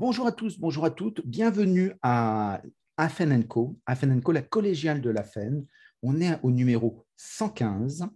[0.00, 1.20] Bonjour à tous, bonjour à toutes.
[1.26, 2.62] Bienvenue à
[2.96, 3.78] Afen Co.
[3.84, 5.66] Afen Co, la collégiale de la FEN.
[6.02, 8.06] On est au numéro 115.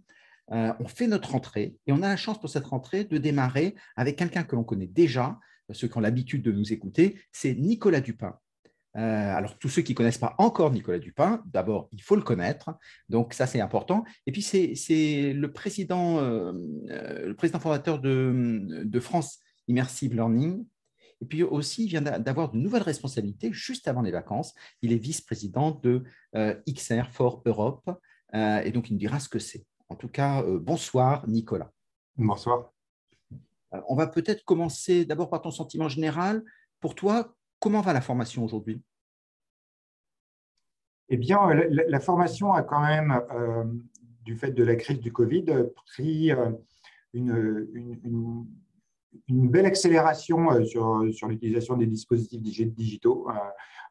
[0.51, 3.75] Euh, on fait notre rentrée et on a la chance pour cette rentrée de démarrer
[3.95, 5.37] avec quelqu'un que l'on connaît déjà,
[5.69, 8.39] ceux qui ont l'habitude de nous écouter, c'est Nicolas Dupin.
[8.97, 12.23] Euh, alors, tous ceux qui ne connaissent pas encore Nicolas Dupin, d'abord, il faut le
[12.23, 12.75] connaître.
[13.09, 14.05] Donc, ça, c'est important.
[14.25, 16.51] Et puis, c'est le, président, euh,
[16.87, 20.65] le président fondateur de, de France Immersive Learning,
[21.25, 24.53] et puis aussi, il vient d'avoir de nouvelles responsabilités juste avant les vacances.
[24.83, 26.03] Il est vice-président de
[26.35, 27.89] euh, XR for Europe.
[28.35, 29.65] Euh, et donc, il nous dira ce que c'est.
[29.89, 31.71] En tout cas, euh, bonsoir, Nicolas.
[32.15, 32.71] Bonsoir.
[33.71, 36.43] on va peut-être commencer d'abord par ton sentiment général.
[36.79, 38.83] Pour toi, comment va la formation aujourd'hui?
[41.09, 43.19] Eh bien, la, formation a quand même,
[44.21, 45.45] du fait de la crise du Covid,
[45.87, 46.29] pris
[47.13, 48.45] une, une une
[49.29, 53.27] belle accélération euh, sur, sur l'utilisation des dispositifs digitaux.
[53.29, 53.33] Euh,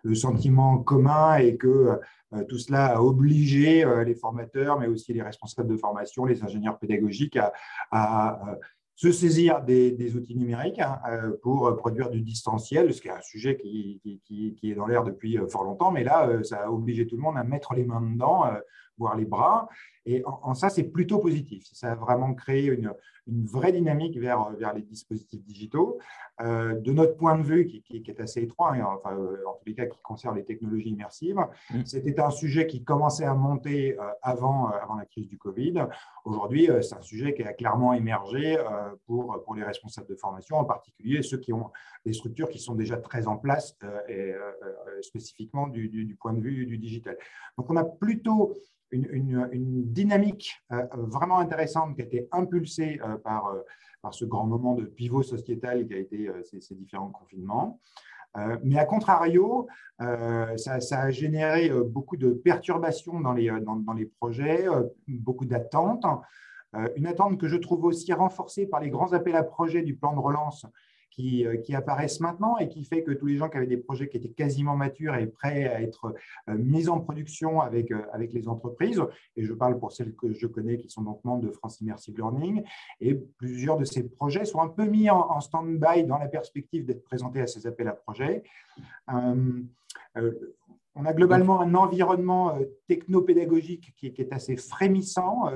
[0.02, 1.98] le sentiment commun est que
[2.32, 6.78] euh, tout cela a obligé les formateurs, mais aussi les responsables de formation, les ingénieurs
[6.78, 7.38] pédagogiques
[7.90, 8.58] à,
[8.96, 10.98] se saisir des, outils numériques hein,
[11.42, 15.38] pour produire du distanciel, ce qui est un sujet qui, qui est dans l'air depuis
[15.48, 18.44] fort longtemps, mais là, ça a obligé tout le monde à mettre les mains dedans,
[18.98, 19.68] voire les bras.
[20.06, 21.64] Et en, ça, c'est plutôt positif.
[21.72, 22.92] Ça a vraiment créé une,
[23.26, 25.98] une vraie dynamique vers, vers les dispositifs digitaux.
[26.40, 29.52] Euh, de notre point de vue, qui, qui, est assez étroit, hein, enfin, euh, en
[29.54, 31.38] tous les cas qui concerne les technologies immersives,
[31.70, 31.84] mm.
[31.84, 35.86] c'était un sujet qui commençait à monter euh, avant, avant la crise du Covid.
[36.24, 38.56] Aujourd'hui, c'est un sujet qui a clairement émergé
[39.06, 41.70] pour, pour les responsables de formation, en particulier ceux qui ont
[42.04, 43.76] des structures qui sont déjà très en place,
[44.08, 44.34] et,
[45.02, 47.16] spécifiquement du, du, du point de vue du digital.
[47.58, 48.54] Donc, on a plutôt
[48.90, 53.60] une, dynamique euh, vraiment intéressante qui a été impulsée euh, par, euh,
[54.02, 57.80] par ce grand moment de pivot sociétal qui a été ces, différents confinements.
[58.62, 59.66] mais à contrario,
[59.98, 64.66] ça, a généré beaucoup de perturbations dans les, dans, dans les projets,
[65.08, 66.04] beaucoup d'attentes.
[66.96, 70.12] une attente que je trouve aussi renforcée par les grands appels à projets du plan
[70.12, 70.66] de relance
[71.18, 74.08] euh, qui, apparaissent maintenant et qui fait que tous les gens qui avaient des projets
[74.08, 76.12] qui étaient quasiment matures et prêts à être
[76.48, 79.00] euh, mis en production avec, euh, avec les entreprises,
[79.36, 82.16] et je parle pour celles que je connais qui sont donc membres de France Immersive
[82.16, 82.64] Learning,
[83.00, 87.04] et plusieurs de ces projets sont un peu mis en, stand-by dans la perspective d'être
[87.04, 88.42] présentés à ces appels à projets.
[89.08, 89.66] on
[91.04, 92.58] a globalement un environnement
[92.88, 95.48] technopédagogique qui est assez frémissant.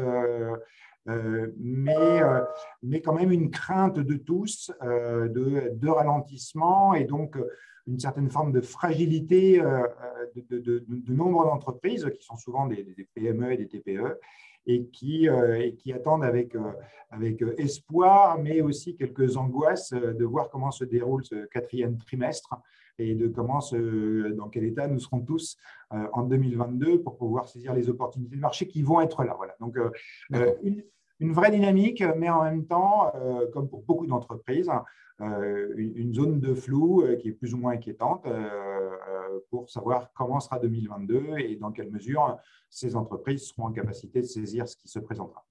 [1.08, 2.42] Euh, mais, euh,
[2.82, 7.38] mais quand même une crainte de tous euh, de, de, ralentissement et donc
[7.86, 9.62] une certaine forme de fragilité
[10.34, 14.19] de, de, nombre d'entreprises qui sont souvent des, PME et des TPE
[14.66, 16.54] et qui, et qui attendent avec,
[17.08, 22.54] avec espoir, mais aussi quelques angoisses de voir comment se déroule ce quatrième trimestre
[22.98, 23.60] et de comment,
[24.36, 25.56] dans quel état nous serons tous
[25.90, 29.32] en 2022 pour pouvoir saisir les opportunités de marché qui vont être là.
[29.38, 29.54] Voilà.
[29.60, 29.78] Donc,
[30.62, 30.82] une,
[31.21, 34.71] une vraie dynamique, mais en même temps, euh, comme pour beaucoup d'entreprises,
[35.21, 38.27] euh, une, zone de flou euh, qui est plus ou moins inquiétante
[39.51, 42.39] pour savoir comment sera 2022 et dans quelle mesure
[42.71, 45.45] ces entreprises seront en capacité de saisir ce qui se présentera.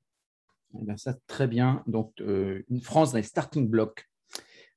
[0.73, 1.83] Eh ça, très bien.
[1.87, 4.05] Donc, une France dans les starting blocks.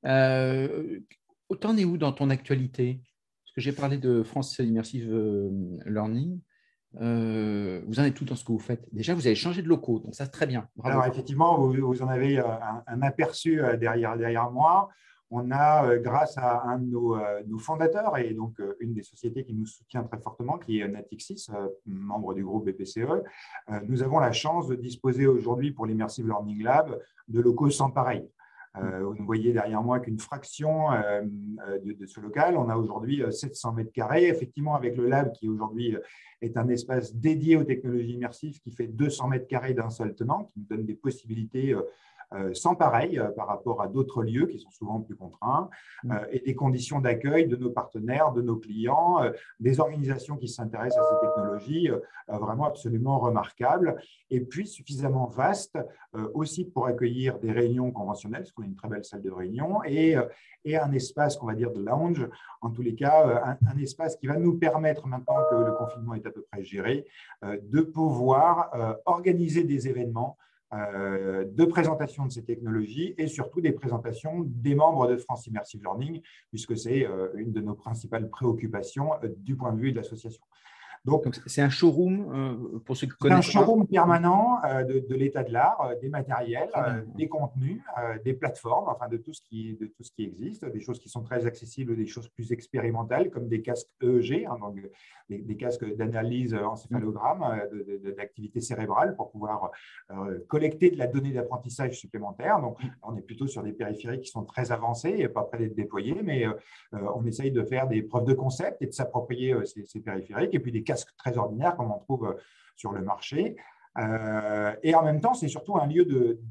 [0.05, 3.01] autant est où dans ton actualité?
[3.45, 5.13] Parce que j'ai parlé de France Immersive
[5.87, 6.41] Learning.
[7.01, 8.89] Euh, vous en êtes tout dans ce que vous faites.
[8.93, 10.69] Déjà, vous avez changé de locaux, donc ça, c'est très bien.
[10.83, 12.45] Alors, effectivement, vous, en avez euh,
[12.87, 14.89] un, aperçu euh, derrière, derrière moi.
[15.33, 19.55] On a, grâce à un de nos, nos, fondateurs et donc une des sociétés qui
[19.55, 21.47] nous soutient très fortement, qui est Natixis,
[21.87, 23.23] membre du groupe BPCE,
[23.87, 28.29] nous avons la chance de disposer aujourd'hui pour l'Immersive Learning Lab de locaux sans pareil.
[28.77, 31.23] Euh, vous voyez derrière moi qu'une fraction euh,
[31.69, 32.57] euh, de, ce local.
[32.57, 34.29] On a aujourd'hui 700 mètres carrés.
[34.29, 35.97] Effectivement, avec le lab qui aujourd'hui
[36.41, 40.45] est un espace dédié aux technologies immersives qui fait 200 mètres carrés d'un seul tenant,
[40.45, 41.75] qui nous donne des possibilités
[42.55, 45.69] sans pareil euh, par rapport à d'autres lieux qui sont souvent plus contraints,
[46.05, 46.13] mm.
[46.13, 49.19] euh, et des conditions d'accueil de nos partenaires, de nos clients,
[49.59, 51.91] des organisations qui s'intéressent à ces technologies,
[52.29, 53.97] vraiment absolument remarquables,
[54.31, 55.79] et puis suffisamment vastes
[56.35, 59.83] aussi pour accueillir des réunions conventionnelles, parce qu'on a une très belle salle de réunion,
[59.85, 60.17] et,
[60.65, 62.29] et un espace qu'on va dire de lounge,
[62.61, 66.15] en tous les cas, un, un, espace qui va nous permettre, maintenant que le confinement
[66.15, 67.07] est à peu près géré,
[67.43, 68.71] de pouvoir
[69.07, 70.37] organiser des événements
[70.73, 75.83] euh, de présentation de ces technologies et surtout des présentations des membres de France Immersive
[75.83, 79.97] Learning, puisque c'est euh, une de nos principales préoccupations euh, du point de vue de
[79.97, 80.45] l'association.
[81.07, 83.47] Donc, c'est un showroom pour ceux qui connaissent.
[83.47, 86.69] C'est un showroom permanent de, l'état de l'art, des matériels,
[87.17, 87.81] des contenus,
[88.25, 91.09] des plateformes, enfin de tout, ce qui, de tout ce qui existe, des choses qui
[91.09, 94.77] sont très accessibles, des choses plus expérimentales, comme des casques EEG, hein, donc
[95.31, 97.47] des, casques d'analyse encéphalogramme,
[98.17, 99.71] d'activité cérébrale pour pouvoir
[100.49, 102.61] collecter de la donnée d'apprentissage supplémentaire.
[102.61, 105.75] Donc, on est plutôt sur des périphériques qui sont très avancés et pas près d'être
[105.75, 106.45] déployés, mais
[106.93, 110.55] on essaye de faire des preuves de concept et de s'approprier ces, ces périphériques.
[110.55, 112.35] Et puis des casques très ordinaires comme on trouve euh,
[112.77, 113.57] sur le marché.
[113.99, 116.05] Euh, et en même temps, c'est surtout un lieu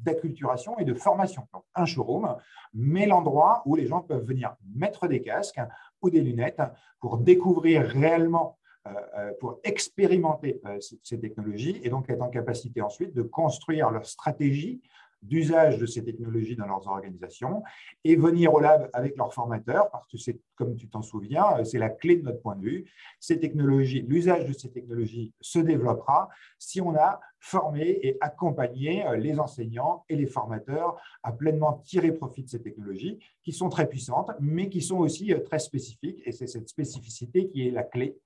[0.04, 1.48] d'acculturation et de formation.
[1.54, 2.36] Donc, un showroom,
[2.74, 5.62] mais l'endroit où les gens peuvent venir mettre des casques
[6.02, 6.62] ou des lunettes
[7.00, 8.58] pour découvrir réellement,
[8.88, 10.62] euh, pour expérimenter
[11.04, 14.82] ces technologies et donc être en capacité ensuite de construire leur stratégie
[15.22, 17.64] d'usage de ces technologies dans leurs organisations
[18.04, 21.64] et venir au lab avec leurs formateurs, parce que c'est, comme tu t'en souviens, euh,
[21.64, 22.86] c'est la clé de notre point de vue.
[23.20, 29.18] Ces technologies, l'usage de ces technologies se développera si on a formé et accompagné euh,
[29.18, 33.88] les enseignants et les formateurs à pleinement tirer profit de ces technologies qui sont très
[33.88, 36.22] puissantes, mais qui sont aussi euh, très spécifiques.
[36.26, 38.18] Et c'est cette spécificité qui est la clé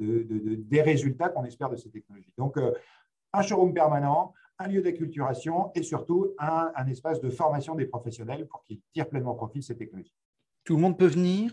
[0.00, 2.32] des résultats qu'on espère de ces technologies.
[2.38, 2.56] Donc,
[3.34, 8.62] un showroom permanent, un lieu d'acculturation et surtout un, espace de formation des professionnels pour
[8.64, 10.14] qu'ils tirent pleinement profit de ces technologies.
[10.64, 11.50] Tout le monde peut venir?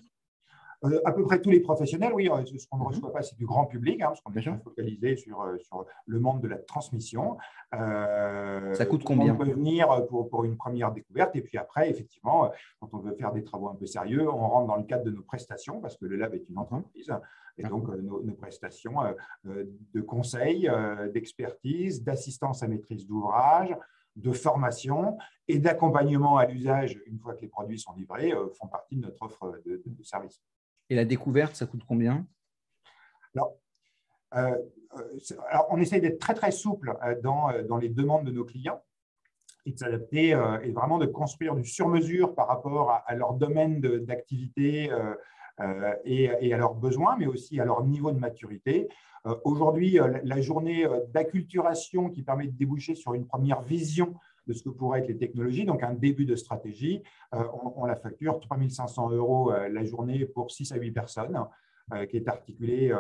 [0.86, 2.30] Euh, à peu près tous les professionnels, oui.
[2.30, 2.88] Euh, ce qu'on ne mhm.
[2.90, 6.20] reçoit pas, c'est du grand public, hein, parce qu'on est focalisé sur, euh, sur, le
[6.20, 7.38] monde de la transmission.
[7.72, 12.52] ça coûte combien On peut venir pour, pour, une première découverte, et puis après, effectivement,
[12.80, 15.12] quand on veut faire des travaux un peu sérieux, on rentre dans le cadre de
[15.12, 17.12] nos prestations, parce que le lab est une entreprise,
[17.58, 18.96] et donc nos, nos, prestations
[19.44, 20.70] de conseil,
[21.14, 23.76] d'expertise, d'assistance à maîtrise d'ouvrage,
[24.16, 25.18] de formation
[25.48, 29.24] et d'accompagnement à l'usage une fois que les produits sont livrés font partie de notre
[29.24, 30.42] offre de, de, de services.
[30.90, 32.26] Et la découverte, ça coûte combien?
[33.36, 33.54] Alors,
[34.36, 34.58] euh,
[34.98, 38.46] euh, alors, on essaye d'être très, très souple euh, dans, dans, les demandes de nos
[38.46, 38.82] clients
[39.66, 40.30] et de s'adapter
[40.64, 44.90] et vraiment de construire du sur-mesure par rapport à, leur domaine d'activité
[46.06, 48.88] et, et, à leurs besoins, mais aussi à leur niveau de maturité.
[49.44, 54.16] Aujourd'hui, la journée d'acculturation qui permet de déboucher sur une première vision
[54.48, 57.04] de ce que pourraient être les technologies, donc un début de stratégie.
[57.36, 57.44] Euh,
[57.76, 61.40] on, la facture 3500 euros euh, la journée pour 6 à 8 personnes.
[61.94, 62.94] Euh, qui est articulée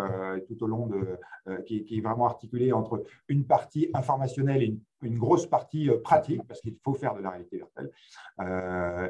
[0.47, 1.19] tout au long de,
[1.65, 6.75] qui, est vraiment articulée entre une partie informationnelle et une, grosse partie pratique, parce qu'il
[6.81, 7.91] faut faire de la réalité virtuelle,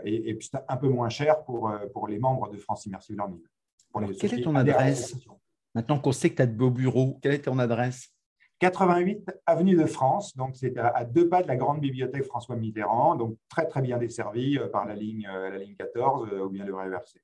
[0.04, 4.18] et, puis c'est un peu moins cher pour, pour les membres de France Immersive Learning.
[4.20, 5.16] quelle est ton adresse
[5.76, 8.12] Maintenant qu'on sait que tu as de beaux bureaux, quelle est ton adresse
[8.60, 13.16] 88 avenue de France, donc c'est à, deux pas de la grande bibliothèque François Mitterrand,
[13.16, 16.50] donc très très bien desservi euh, par la ligne, euh, la ligne 14 euh, ou
[16.50, 17.22] bien le réversé.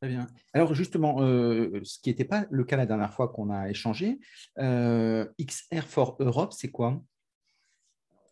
[0.00, 0.26] Très bien.
[0.54, 4.18] Alors justement, ce qui n'était pas le cas la dernière fois qu'on a échangé,
[4.56, 7.02] XR for Europe, c'est quoi?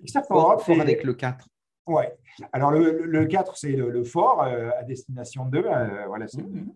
[0.03, 1.47] XR for Europe, c'est avec le 4.
[1.89, 2.05] Oui.
[2.53, 5.61] Alors le, 4, c'est le, fort à destination 2.
[6.07, 6.73] voilà, c'est mmh.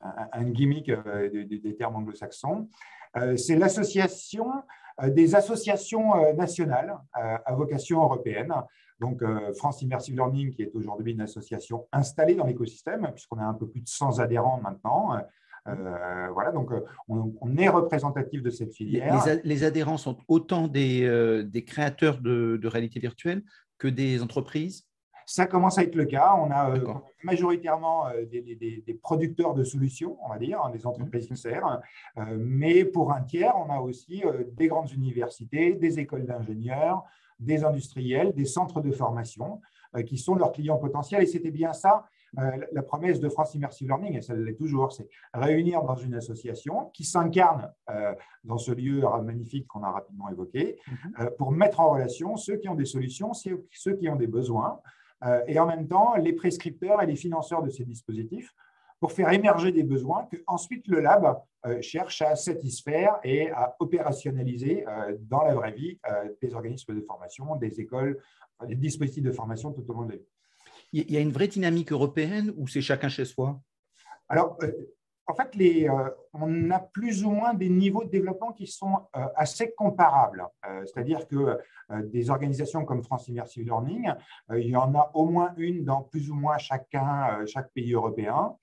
[0.00, 2.68] un, gimmick des termes anglo-saxons.
[3.16, 4.60] Euh, c'est l'association euh,
[5.08, 8.52] des associations euh, nationales à vocation européenne.
[9.00, 9.22] Donc,
[9.56, 13.66] France Immersive Learning, qui est aujourd'hui une association installée dans l'écosystème, puisqu'on a un peu
[13.66, 15.18] plus de 100 adhérents maintenant.
[15.66, 16.70] voilà, donc
[17.08, 19.24] on, est représentatif de cette filière.
[19.42, 23.42] Les, adhérents sont autant des, des créateurs de, de, réalité virtuelle
[23.78, 24.86] que des entreprises?
[25.26, 26.34] Ça commence à être le cas.
[26.38, 31.28] On a euh, majoritairement euh, des, producteurs de solutions, on va dire, hein, des entreprises
[31.28, 31.80] XR,
[32.18, 37.04] euh, mais pour un tiers, on a aussi des grandes universités, des écoles d'ingénieurs,
[37.38, 39.60] des industriels, des centres de formation
[40.06, 41.22] qui sont leurs clients potentiels.
[41.22, 45.08] Et c'était bien ça, la promesse de France Immersive Learning, et ça l'est toujours, c'est
[45.34, 47.70] réunir dans une association qui s'incarne
[48.44, 51.30] dans ce lieu magnifique qu'on a rapidement évoqué, mhm.
[51.36, 54.80] pour mettre en relation ceux qui ont des solutions, ceux qui ont des besoins,
[55.46, 58.52] et en même temps les prescripteurs et les financeurs de ces dispositifs
[59.02, 63.74] pour faire émerger des besoins que ensuite le lab euh, cherche à satisfaire et à
[63.80, 65.98] opérationnaliser euh, dans la vraie vie
[66.40, 68.22] des organismes de formation, des écoles,
[68.64, 70.28] des dispositifs de formation tout au long de la vie.
[70.92, 73.60] Il y a une vraie dynamique européenne ou c'est chacun chez soi?
[74.28, 74.56] Alors,
[75.26, 79.26] en fait, euh, on a plus ou moins des niveaux de développement qui sont euh,
[79.36, 80.46] assez comparables.
[80.66, 81.58] Euh, c'est-à-dire que
[82.04, 84.12] des organisations comme France Immersive Learning,
[84.54, 88.56] il y en a au moins une dans plus ou moins chacun, chaque pays européen.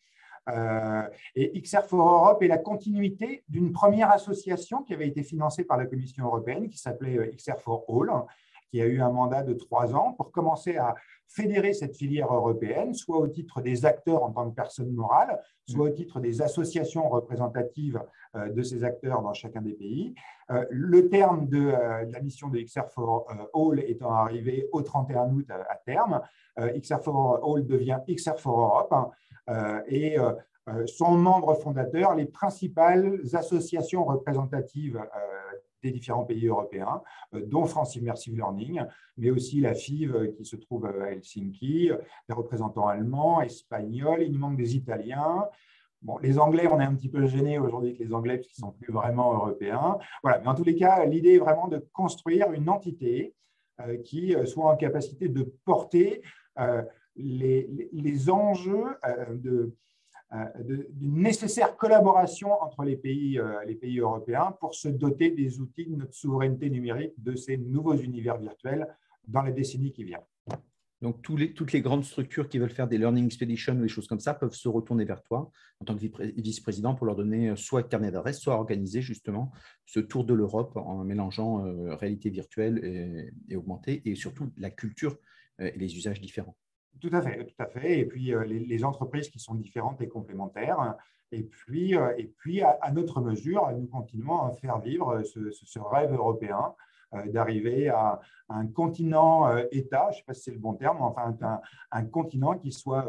[1.35, 5.77] et XR for Europe est la continuité d'une première association qui avait été financée par
[5.77, 8.25] la Commission européenne, qui s'appelait XR for All,
[8.69, 10.95] qui a eu un mandat de trois ans pour commencer à
[11.27, 15.85] fédérer cette filière européenne, soit au titre des acteurs en tant que personnes morales, soit
[15.85, 18.01] au titre des associations représentatives
[18.35, 20.15] euh, de ces acteurs dans chacun des pays.
[20.49, 21.69] Euh, le terme de,
[22.11, 26.21] la mission de XR for All étant arrivé au 31 août à, terme,
[26.57, 28.93] XR for All devient XR for Europe
[29.47, 30.17] hein, et
[30.85, 34.99] sont membres fondateurs les principales associations représentatives
[35.83, 37.01] des différents pays européens,
[37.33, 38.81] euh, dont France Immersive Learning,
[39.17, 41.91] mais aussi la FIV euh, qui se trouve à Helsinki,
[42.27, 45.45] des représentants allemands, espagnols, il nous manque des Italiens.
[46.01, 48.63] Bon, les Anglais, on est un petit peu gênés aujourd'hui avec les Anglais parce qu'ils
[48.63, 49.97] ne sont plus vraiment européens.
[50.23, 53.35] Voilà, mais en tous les cas, l'idée est vraiment de construire une entité
[53.81, 56.21] euh, qui soit en capacité de porter
[57.15, 58.97] les, les, enjeux
[59.33, 59.75] de, euh,
[60.59, 65.85] d'une nécessaire collaboration entre les pays, euh, les pays européens pour se doter des outils
[65.85, 68.87] de notre souveraineté numérique de ces nouveaux univers virtuels
[69.27, 70.23] dans la décennie qui vient.
[71.01, 74.19] Donc, toutes les grandes structures qui veulent faire des learning expeditions ou des choses comme
[74.19, 78.11] ça peuvent se retourner vers toi en tant que vice-président pour leur donner soit carnet
[78.11, 79.53] d'adresse, soit organiser justement
[79.85, 85.17] ce tour de l'Europe en mélangeant euh, réalité virtuelle et, augmentée et surtout la culture
[85.57, 86.55] et les usages différents.
[86.99, 87.99] Tout à fait, tout à fait.
[87.99, 90.95] Et puis euh, les, entreprises qui sont différentes et complémentaires.
[91.31, 96.11] Et puis, euh, et puis à, notre mesure, nous continuons à faire vivre ce, rêve
[96.13, 96.73] européen
[97.13, 98.19] euh, d'arriver à,
[98.51, 102.71] un continent-État, je ne sais pas si c'est le bon terme, enfin un, continent qui
[102.71, 103.05] soit,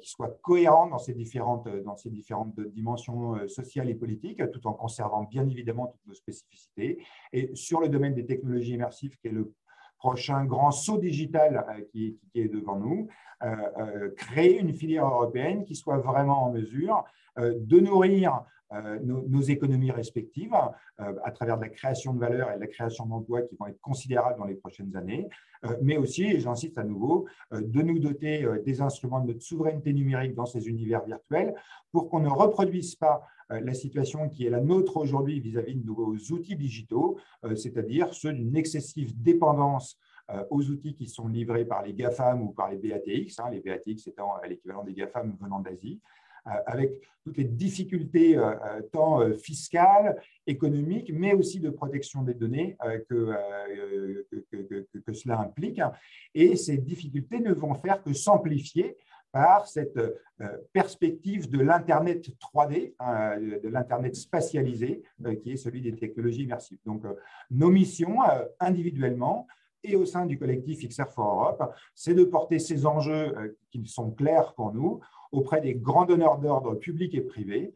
[0.00, 4.72] qui soit cohérent dans ces différentes, dans ces différentes dimensions sociales et politiques, tout en
[4.72, 7.04] conservant bien évidemment toutes nos spécificités.
[7.32, 9.52] Et sur le domaine des technologies immersives, qui est le
[10.04, 13.08] prochain grand saut digital euh, qui, est devant nous,
[13.42, 17.04] euh, euh, créer une filière européenne qui soit vraiment en mesure
[17.36, 18.44] de nourrir
[19.02, 20.54] nos, économies respectives
[20.98, 23.80] à travers de la création de valeur et de la création d'emplois qui vont être
[23.80, 25.28] considérables dans les prochaines années,
[25.82, 30.36] mais aussi, et j'insiste à nouveau, de nous doter des instruments de notre souveraineté numérique
[30.36, 31.54] dans ces univers virtuels
[31.90, 36.16] pour qu'on ne reproduise pas la situation qui est la nôtre aujourd'hui vis-à-vis de nos
[36.30, 39.98] outils digitaux, euh, c'est-à-dire ceux d'une excessive dépendance
[40.30, 43.60] euh, aux outils qui sont livrés par les GAFAM ou par les BATX, hein, les
[43.60, 46.00] BATX étant l'équivalent des GAFAM venant d'Asie,
[46.66, 48.38] avec toutes les difficultés
[48.92, 52.76] tant fiscales, économiques, mais aussi de protection des données
[53.08, 53.34] que,
[55.14, 55.80] cela implique.
[56.34, 58.94] Et ces difficultés ne vont faire que s'amplifier
[59.34, 65.80] par cette euh, perspective de l'Internet 3D, hein, de l'Internet spatialisé, euh, qui est celui
[65.80, 66.78] des technologies immersives.
[66.86, 67.14] Donc, euh,
[67.50, 68.18] nos missions
[68.60, 69.48] individuellement
[69.82, 74.12] et au sein du collectif XR for Europe, c'est de porter ces enjeux qui sont
[74.12, 75.00] clairs pour nous
[75.32, 77.74] auprès des grands donneurs d'ordre publics et privés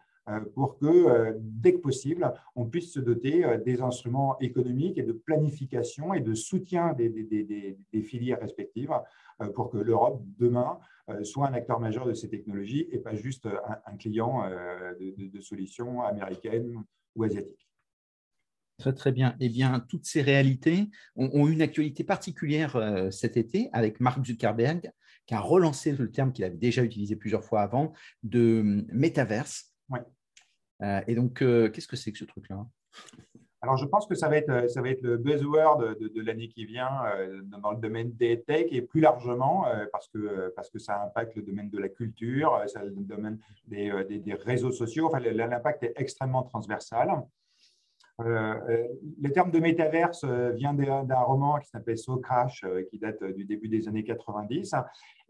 [0.55, 6.15] pour que, dès que possible, on puisse se doter des instruments économiques et de planification
[6.15, 8.93] et de soutien des, des filières respectives
[9.55, 10.79] pour que l'Europe, demain,
[11.11, 13.49] euh, soit un acteur majeur de ces technologies et pas juste
[13.87, 17.67] un, client euh, de, solutions américaines ou asiatiques.
[18.77, 19.35] Très, très bien.
[19.41, 24.25] Eh bien, toutes ces réalités ont, eu une actualité particulière euh, cet été avec Mark
[24.25, 24.93] Zuckerberg,
[25.27, 29.75] qui a relancé le terme qu'il avait déjà utilisé plusieurs fois avant, de métaverse.
[29.89, 30.01] Ouais.
[31.07, 32.67] Et donc, qu'est-ce que c'est que ce truc-là?
[33.61, 36.49] Alors, je pense que ça va être, euh, ça va être le buzzword de, l'année
[36.49, 40.71] qui vient euh, dans le domaine des tech et plus largement euh, parce, que, parce
[40.71, 44.71] que ça impacte le domaine de la culture, ça, le domaine des, des, des réseaux
[44.71, 45.07] sociaux.
[45.07, 47.25] Enfin, l'impact est extrêmement transversal.
[48.21, 48.89] Euh, euh,
[49.21, 53.45] le terme de métaverse euh, vient d'un roman qui s'appelle So Crash, qui date du
[53.45, 54.75] début des années 90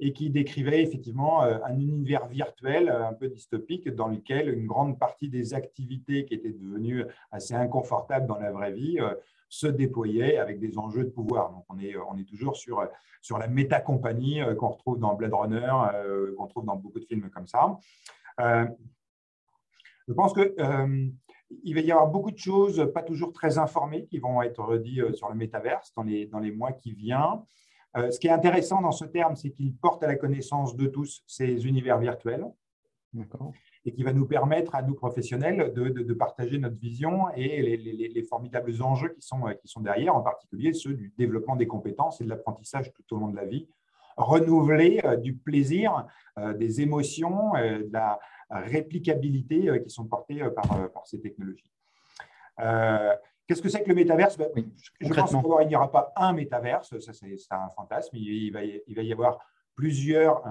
[0.00, 5.28] et qui décrivait effectivement un univers virtuel un peu dystopique dans lequel une grande partie
[5.28, 8.98] des activités qui étaient devenues assez inconfortables dans la vraie vie
[9.48, 11.50] se déployaient avec des enjeux de pouvoir.
[11.50, 12.86] Donc, on est, on est toujours sur,
[13.20, 15.72] sur la méta-compagnie qu'on retrouve dans Blade Runner,
[16.36, 17.76] qu'on trouve dans beaucoup de films comme ça.
[18.38, 20.54] je pense que
[21.64, 25.00] il va y avoir beaucoup de choses pas toujours très informées qui vont être dites
[25.00, 27.42] euh, sur le métaverse dans les, dans les mois qui viennent.
[27.96, 30.86] Euh, ce qui est intéressant dans ce terme, c'est qu'il porte à la connaissance de
[30.86, 32.46] tous ces univers virtuels.
[33.86, 37.76] Et qui va nous permettre à nous professionnels de, de, partager notre vision et les,
[37.78, 41.66] les, les, formidables enjeux qui sont, qui sont derrière, en particulier ceux du développement des
[41.66, 43.66] compétences et de l'apprentissage tout au long de la vie,
[44.18, 46.06] renouveler euh, du plaisir,
[46.56, 48.18] des émotions, de la,
[48.50, 51.70] réplicabilité euh, qui sont portées euh, par, euh, par ces technologies.
[53.46, 54.36] Qu'est-ce que c'est que le métaverse?
[54.36, 54.50] Ben,
[55.00, 58.94] Je pense qu'il n'y aura pas un métaverse, ça c'est un fantasme, il va, il
[58.94, 59.38] va y avoir
[59.74, 60.42] plusieurs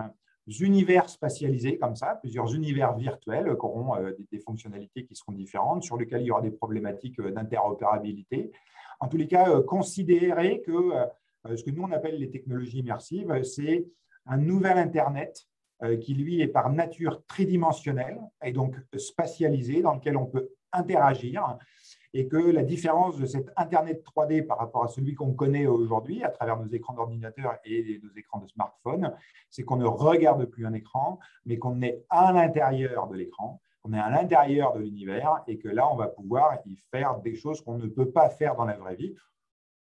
[0.48, 3.98] univers spatialisés comme ça, plusieurs univers virtuels qui auront
[4.32, 8.52] des, fonctionnalités qui seront différentes, sur lesquels il y aura des problématiques d'interopérabilité.
[9.00, 10.94] En tous les cas, considérer que
[11.56, 13.86] ce que nous on appelle les technologies immersives, c'est
[14.26, 15.48] un nouvel Internet
[16.02, 21.58] qui, lui, est par nature tridimensionnel et donc spatialisé, dans lequel on peut interagir.
[22.14, 26.24] Et que la différence de cet Internet 3D par rapport à celui qu'on connaît aujourd'hui
[26.24, 29.14] à travers nos écrans d'ordinateur et nos écrans de smartphone,
[29.50, 33.94] c'est qu'on ne regarde plus un écran, mais qu'on est à l'intérieur de l'écran, qu'on
[33.94, 37.62] est à l'intérieur de l'univers et que là, on va pouvoir y faire des choses
[37.62, 39.14] qu'on ne peut pas faire dans la vraie vie,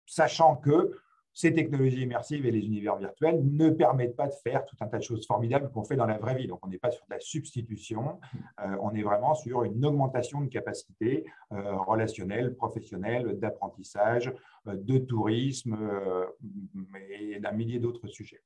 [0.05, 0.95] sachant que
[1.33, 4.97] ces technologies immersives et les univers virtuels ne permettent pas de faire tout un tas
[4.97, 6.47] de choses formidables qu'on fait dans la vraie vie.
[6.47, 8.19] Donc, on n'est pas sur de la substitution,
[8.59, 14.33] euh, on est vraiment sur une augmentation de capacités euh, relationnelles, professionnelles, d'apprentissage,
[14.67, 15.77] euh, de tourisme
[17.09, 18.43] et d'un millier d'autres sujets.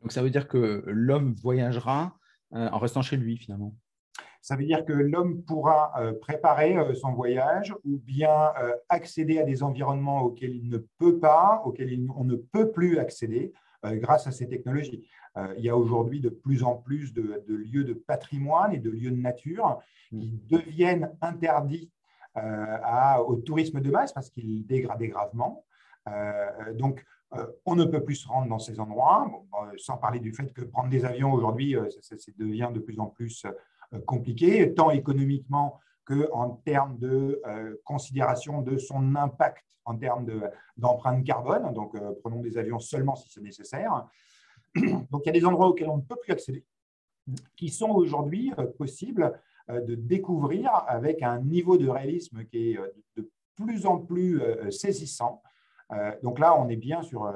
[0.00, 2.16] Donc, ça veut dire que l'homme voyagera
[2.52, 3.74] en restant chez lui, finalement?
[4.40, 9.38] Ça veut dire que l'homme pourra euh, préparer euh, son voyage ou bien euh, accéder
[9.38, 14.26] à des environnements auxquels il ne peut pas, auxquels on ne peut plus accéder grâce
[14.26, 15.08] à ces technologies.
[15.56, 19.10] Il y a aujourd'hui de plus en plus de, lieux de patrimoine et de lieux
[19.10, 19.78] de nature
[20.10, 20.48] qui mmh.
[20.50, 21.90] deviennent interdits
[22.36, 25.64] au tourisme de masse parce qu'ils dégradent gravement.
[26.74, 27.02] donc,
[27.64, 29.30] on ne peut plus se rendre dans ces endroits,
[29.78, 33.46] sans parler du fait que prendre des avions aujourd'hui, ça, devient de plus en plus
[34.06, 40.26] compliqué, tant économiquement qu'en termes de euh, considération de son impact en termes
[40.76, 41.72] d'empreinte carbone.
[41.72, 44.06] Donc, euh, prenons des avions seulement si c'est nécessaire.
[44.74, 46.64] Donc, il y a des endroits auxquels on ne peut plus accéder,
[47.56, 52.78] qui sont aujourd'hui possibles de découvrir avec un niveau de réalisme qui est
[53.16, 55.42] de plus en plus saisissant.
[56.24, 57.32] Donc là, on est bien sur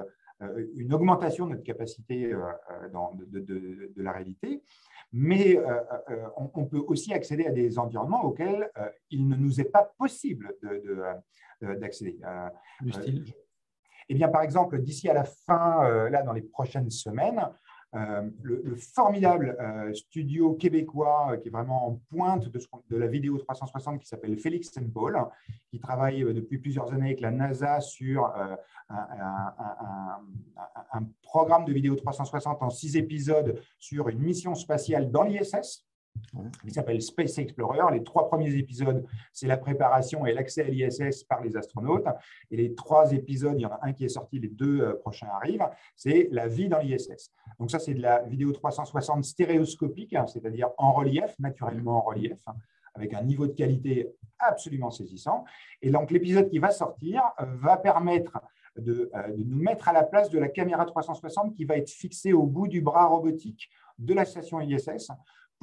[0.75, 4.63] une augmentation de notre capacité de, la réalité
[5.17, 9.61] mais euh, euh, on, peut aussi accéder à des environnements auxquels euh, il ne nous
[9.61, 10.53] est pas possible
[11.63, 12.19] d'accéder.
[12.81, 13.25] du style
[14.11, 17.41] eh bien, par exemple, d'ici à la fin, là, dans les prochaines semaines,
[18.43, 19.57] le, formidable
[19.95, 25.19] studio québécois qui est vraiment en pointe de, la vidéo 360 qui s'appelle Félix Paul,
[25.71, 28.33] qui travaille depuis plusieurs années avec la NASA sur
[28.89, 29.39] un,
[31.23, 35.85] programme de vidéo 360 en six épisodes sur une mission spatiale dans l'ISS
[36.63, 37.81] qui s'appelle Space Explorer.
[37.93, 42.07] Les trois premiers épisodes, c'est la préparation et l'accès à l'ISS par les astronautes.
[42.51, 44.95] Et les trois épisodes, il y en a un qui est sorti, les deux euh,
[44.95, 47.31] prochains arrivent, c'est la vie dans l'ISS.
[47.59, 52.39] Donc ça, c'est de la vidéo 360 stéréoscopique, hein, c'est-à-dire en relief, naturellement en relief,
[52.47, 52.55] hein,
[52.95, 55.45] avec un niveau de qualité absolument saisissant.
[55.83, 58.39] Et donc l'épisode qui va sortir euh, va permettre
[58.79, 62.33] euh, de, nous mettre à la place de la caméra 360 qui va être fixée
[62.33, 65.11] au bout du bras robotique de la station ISS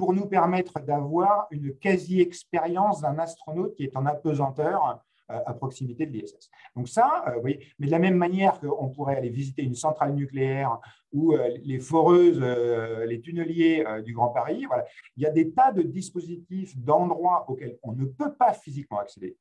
[0.02, 6.06] pour nous permettre d'avoir une quasi-expérience d'un astronaute qui est en apesanteur euh, à proximité
[6.06, 6.50] de l'ISS.
[6.74, 10.12] Donc ça, euh, oui, mais de la même manière qu'on pourrait aller visiter une centrale
[10.14, 10.76] nucléaire
[11.12, 12.40] ou les foreuses,
[13.06, 14.86] les tunneliers du Grand Paris, voilà,
[15.16, 19.36] il y a des tas de dispositifs, d'endroits auxquels on ne peut pas physiquement accéder,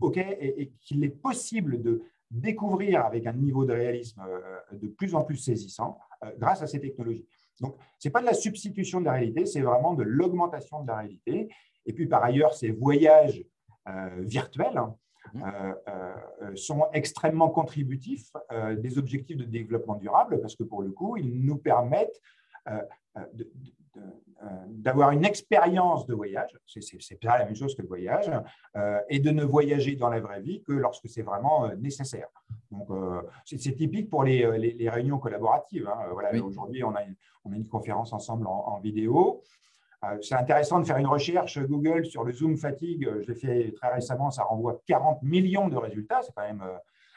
[0.00, 4.88] ok, et, et qu'il est possible de découvrir avec un niveau de réalisme euh, de
[4.88, 7.26] plus en plus saisissant euh, grâce à ces technologies.
[7.60, 10.88] Donc, ce n'est pas de la substitution de la réalité, c'est vraiment de l'augmentation de
[10.88, 11.48] la réalité.
[11.86, 13.42] Et puis, par ailleurs, ces voyages
[13.88, 14.80] euh, virtuels
[15.32, 15.42] mmh.
[16.54, 18.30] sont extrêmement contributifs
[18.76, 22.20] des objectifs de développement durable parce que, pour le coup, ils nous permettent
[23.34, 23.54] de, euh,
[24.68, 28.30] d'avoir une expérience de voyage, c'est pas la même chose que le voyage,
[28.76, 32.28] euh, et de ne voyager dans la vraie vie que lorsque c'est vraiment euh, nécessaire.
[32.70, 32.88] Donc,
[33.44, 35.88] c'est typique pour les, les, réunions collaboratives.
[35.88, 36.08] Hein.
[36.12, 39.42] Voilà, Aujourd'hui, on a, une, on a une conférence ensemble en, vidéo.
[40.20, 43.08] c'est intéressant de faire une recherche Google sur le Zoom fatigue.
[43.22, 46.20] Je l'ai fait très récemment, ça renvoie 40 millions de résultats.
[46.22, 46.62] C'est quand même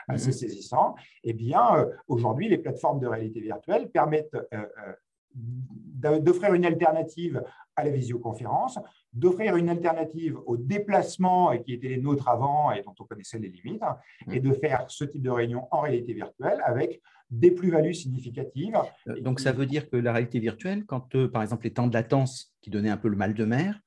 [0.08, 0.34] assez mm-hmm.
[0.34, 0.96] saisissant.
[1.24, 4.38] Eh bien, aujourd'hui, les plateformes de réalité virtuelle permettent
[5.40, 7.44] d'offrir une alternative
[7.76, 8.80] à la visioconférence,
[9.14, 13.50] d'offrir une alternative au déplacement qui était les nôtres avant et dont on connaissait les
[13.50, 13.82] limites,
[14.28, 14.34] mmh.
[14.34, 18.78] et de faire ce type de réunion en réalité virtuelle avec des plus-values significatives.
[19.08, 21.88] Euh, donc, ça veut dire que la réalité virtuelle, quand, euh, par exemple, les temps
[21.88, 23.80] de latence qui donnaient un peu le mal de mer,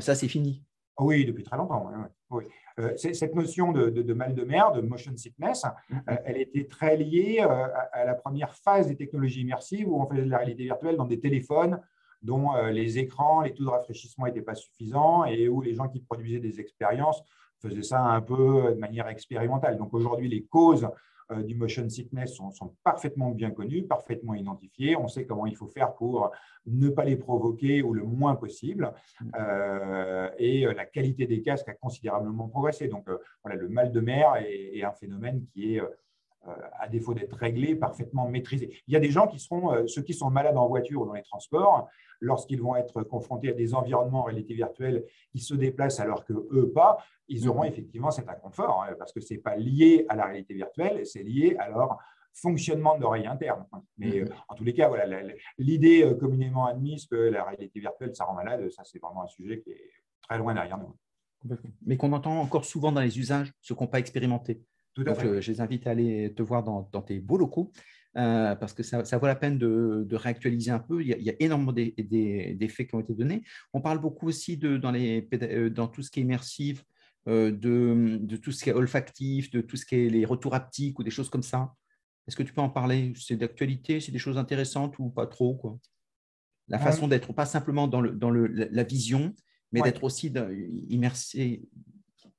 [0.00, 0.64] ça, c'est fini.
[0.98, 1.90] Oui, depuis très longtemps.
[2.30, 2.48] Oui, euh,
[2.96, 6.00] cette notion de, mal de mer, de motion sickness, mm-hmm.
[6.10, 10.06] euh, elle était très liée euh, à, la première phase des technologies immersives où on
[10.06, 11.80] faisait de la réalité virtuelle dans des téléphones
[12.22, 16.00] dont les écrans, les taux de rafraîchissement n'étaient pas suffisants et où les gens qui
[16.00, 17.22] produisaient des expériences
[17.60, 19.76] faisaient ça un peu de manière expérimentale.
[19.76, 20.88] Donc aujourd'hui, les causes
[21.44, 22.52] du motion sickness sont,
[22.84, 24.96] parfaitement bien connus, parfaitement identifiés.
[24.96, 26.30] On sait comment il faut faire pour
[26.66, 28.92] ne pas les provoquer ou le moins possible.
[29.20, 29.30] Mm.
[30.38, 32.88] et la qualité des casques a considérablement progressé.
[32.88, 33.08] Donc,
[33.42, 35.82] voilà, le mal de mer est un phénomène qui est
[36.48, 38.80] euh, à défaut d'être réglé, parfaitement maîtrisé.
[38.86, 41.06] Il y a des gens qui seront, euh, ceux qui sont malades en voiture ou
[41.06, 41.88] dans les transports,
[42.20, 46.32] lorsqu'ils vont être confrontés à des environnements en réalité virtuelle qui se déplacent alors que
[46.32, 46.98] eux pas,
[47.28, 47.68] ils auront mm-hmm.
[47.68, 51.22] effectivement cet inconfort, hein, parce que ce n'est pas lié à la réalité virtuelle, c'est
[51.22, 51.98] lié à leur
[52.32, 53.64] fonctionnement de l'oreille interne.
[53.98, 54.30] Mais mm-hmm.
[54.30, 55.22] euh, en tous les cas, voilà,
[55.58, 59.60] l'idée communément admise que la réalité virtuelle, ça rend malade, ça c'est vraiment un sujet
[59.60, 59.90] qui est
[60.22, 60.96] très loin derrière nous.
[61.84, 64.62] Mais qu'on entend encore souvent dans les usages, ceux qui n'ont pas expérimenté.
[64.96, 67.70] Donc, euh, je les invite à aller te voir dans, tes beaux locaux.
[68.16, 71.02] Euh, parce que ça, vaut la peine de, réactualiser un peu.
[71.02, 73.42] Il y a, énormément d'effets qui ont été donnés.
[73.74, 76.84] On parle beaucoup aussi de, dans, les, euh, dans tout ce qui est immersif,
[77.26, 81.02] de, tout ce qui est olfactif, de tout ce qui est les retours haptiques ou
[81.02, 81.74] des choses comme ça.
[82.26, 83.12] Est-ce que tu peux en parler?
[83.16, 85.78] C'est d'actualité, c'est des choses intéressantes ou pas trop quoi?
[86.68, 89.32] La façon d'être, pas simplement dans, le, dans le, la vision,
[89.70, 90.32] mais d'être aussi
[90.88, 91.68] immersé,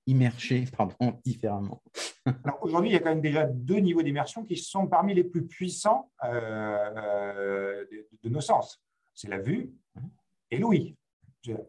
[0.07, 1.83] immergé pardon, différemment.
[2.43, 5.23] Alors aujourd'hui, il y a quand même déjà deux niveaux d'immersion qui sont parmi les
[5.23, 7.85] plus puissants euh,
[8.23, 8.81] de, nos sens.
[9.13, 9.73] C'est la vue
[10.51, 10.95] et l'ouïe.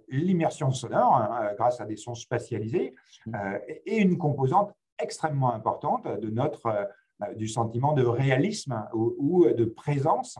[0.08, 2.94] L'immersion sonore, hein, grâce à des sons spatialisés,
[3.34, 9.64] euh, est une composante extrêmement importante de notre, euh, du sentiment de réalisme ou, de
[9.64, 10.38] présence,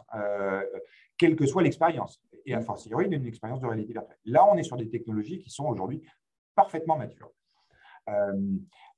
[1.17, 4.19] quelle que soit l'expérience, et a fortiori d'une expérience de réalité virtuelle.
[4.25, 6.03] Là, on est sur des technologies qui sont aujourd'hui
[6.55, 7.33] parfaitement matures.
[8.09, 8.33] Euh,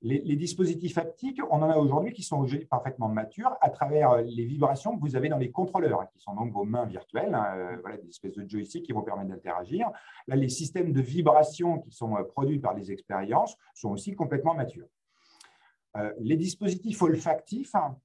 [0.02, 4.46] les, dispositifs haptiques, on en a aujourd'hui qui sont parfaitement matures à travers euh, les
[4.46, 7.76] vibrations que vous avez dans les contrôleurs, qui sont donc vos mains virtuelles, hein, euh,
[7.82, 9.90] voilà, des espèces de joysticks qui vont permettre d'interagir.
[10.26, 14.88] Là, les systèmes de vibration qui sont produits par les expériences sont aussi complètement matures.
[16.18, 17.96] les dispositifs olfactifs, hein,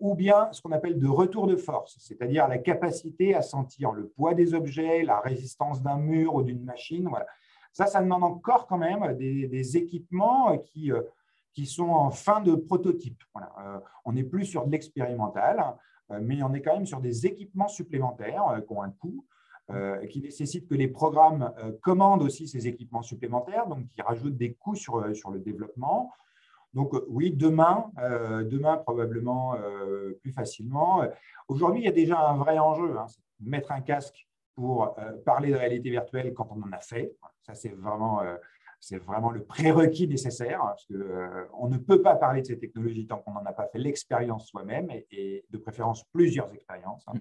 [0.00, 4.08] ou bien ce qu'on appelle de retour de force, c'est-à-dire la capacité à sentir le
[4.08, 7.08] poids des objets, la résistance d'un mur ou d'une machine.
[7.08, 7.26] Voilà.
[7.72, 11.02] Ça, ça demande encore quand même des, équipements qui, euh,
[11.52, 13.22] qui sont en fin de prototype.
[13.36, 15.76] Euh, on n'est plus sur de l'expérimental,
[16.10, 19.24] euh, mais on est quand même sur des équipements supplémentaires qui ont un coût,
[20.08, 21.52] qui nécessitent que les programmes
[21.82, 26.10] commandent aussi ces équipements supplémentaires, donc qui rajoutent des coûts sur, sur le développement.
[26.72, 29.56] Donc oui, demain, demain probablement
[30.22, 31.02] plus facilement.
[31.48, 32.96] Aujourd'hui, il y a déjà un vrai enjeu.
[32.96, 33.04] Hein,
[33.40, 34.27] mettre un casque
[34.58, 37.12] pour parler de réalité virtuelle quand on en a fait.
[37.42, 38.34] Ça, c'est vraiment, euh,
[38.80, 42.58] c'est vraiment le prérequis nécessaire, parce qu'on euh, on ne peut pas parler de ces
[42.58, 47.04] technologies tant qu'on n'en a pas fait l'expérience soi-même, et, de préférence plusieurs expériences.
[47.06, 47.20] Hein.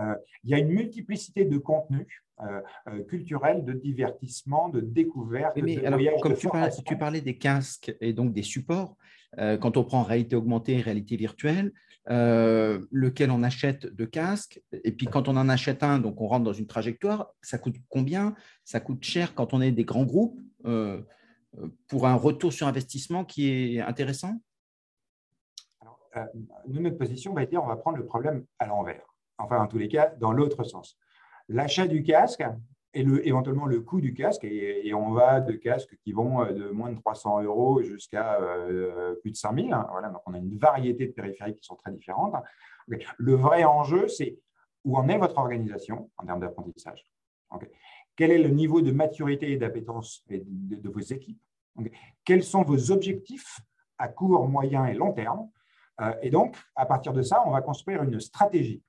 [0.00, 2.08] Euh, il y a une multiplicité de contenus
[3.08, 7.96] culturels, de divertissement, de découverte, mais de alors, Comme tu, parlais, tu, parlais, des casques
[8.02, 8.94] et donc des supports,
[9.38, 11.72] quand on prend réalité augmentée et réalité virtuelle,
[12.08, 14.62] lequel on achète de casque.
[14.72, 17.76] Et puis quand on en achète un, donc on rentre dans une trajectoire, ça coûte
[17.88, 18.34] combien?
[18.64, 21.02] Ça coûte cher quand on est des grands groupes euh,
[21.88, 24.40] pour un retour sur investissement qui est intéressant?
[26.16, 26.24] Euh,
[26.68, 29.04] Nous, notre position va être on va prendre le problème à l'envers.
[29.38, 30.98] Enfin, en tous les cas, dans l'autre sens.
[31.48, 32.44] L'achat du casque,
[32.96, 34.44] et le, éventuellement le coût du casque.
[34.44, 39.14] Et, on va de casques qui vont euh, de moins de 300 euros jusqu'à euh,
[39.16, 39.72] plus de 5000.
[39.72, 39.86] Hein.
[39.90, 42.34] Voilà, donc on a une variété de périphériques qui sont très différentes.
[43.18, 44.38] Le vrai enjeu, c'est
[44.84, 47.04] où en est votre organisation en termes d'apprentissage
[48.16, 51.40] Quel est le niveau de maturité et d'appétence de, vos équipes
[52.24, 53.60] Quels sont vos objectifs
[53.98, 55.50] à court, moyen et long terme?
[56.00, 58.82] Euh, Et donc, à partir de ça, on va construire une stratégie.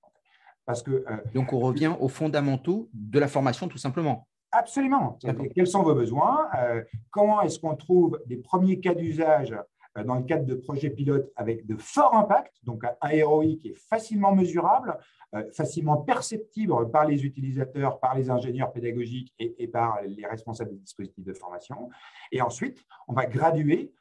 [0.67, 1.03] Que, euh,
[1.33, 4.27] Donc, on revient aux fondamentaux de la formation, tout simplement.
[4.51, 5.17] Absolument.
[5.55, 9.55] Quels sont vos besoins euh, Comment est-ce qu'on trouve des premiers cas d'usage
[9.97, 13.69] euh, dans le cadre de projets pilotes avec de forts impacts, donc un ROI qui
[13.69, 14.97] est facilement mesurable,
[15.53, 21.25] facilement perceptible par les utilisateurs, par les ingénieurs pédagogiques et, par les responsables des dispositifs
[21.25, 21.89] de formation.
[22.31, 23.91] Et ensuite, on va graduer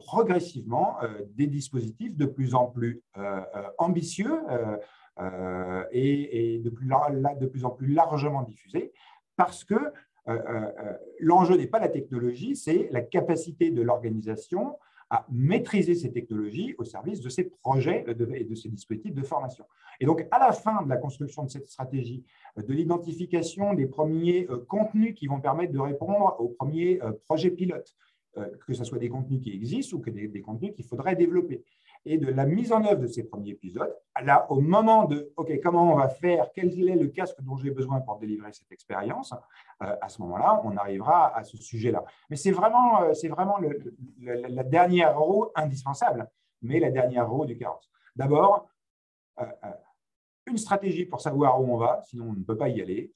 [0.00, 0.98] progressivement
[1.34, 3.02] des dispositifs de plus en plus
[3.78, 4.42] ambitieux
[5.20, 8.92] euh, et, de, plus, en plus largement diffusé
[9.36, 9.90] parce que euh,
[10.28, 14.78] euh, l'enjeu n'est pas la technologie, c'est la capacité de l'organisation
[15.10, 19.66] à maîtriser ces technologies au service de ces projets et de ces dispositifs de formation.
[20.00, 22.24] Et donc, à la fin de la construction de cette stratégie,
[22.56, 27.94] de l'identification des premiers contenus qui vont permettre de répondre aux premiers projets pilotes,
[28.34, 31.62] que ce soit des contenus qui existent ou que des contenus qu'il faudrait développer,
[32.04, 35.52] et de la mise en œuvre de ces premiers épisodes, là, au moment de OK,
[35.62, 39.32] comment on va faire, quel est le casque dont j'ai besoin pour délivrer cette expérience,
[39.82, 42.04] euh, à ce moment-là, on arrivera à ce sujet-là.
[42.28, 43.58] Mais c'est vraiment, euh, vraiment
[44.18, 46.28] la dernière roue indispensable.
[46.64, 47.90] mais la dernière roue du carrosse.
[48.14, 48.68] D'abord,
[50.46, 53.12] une stratégie pour savoir où on va, sinon on ne peut pas y aller.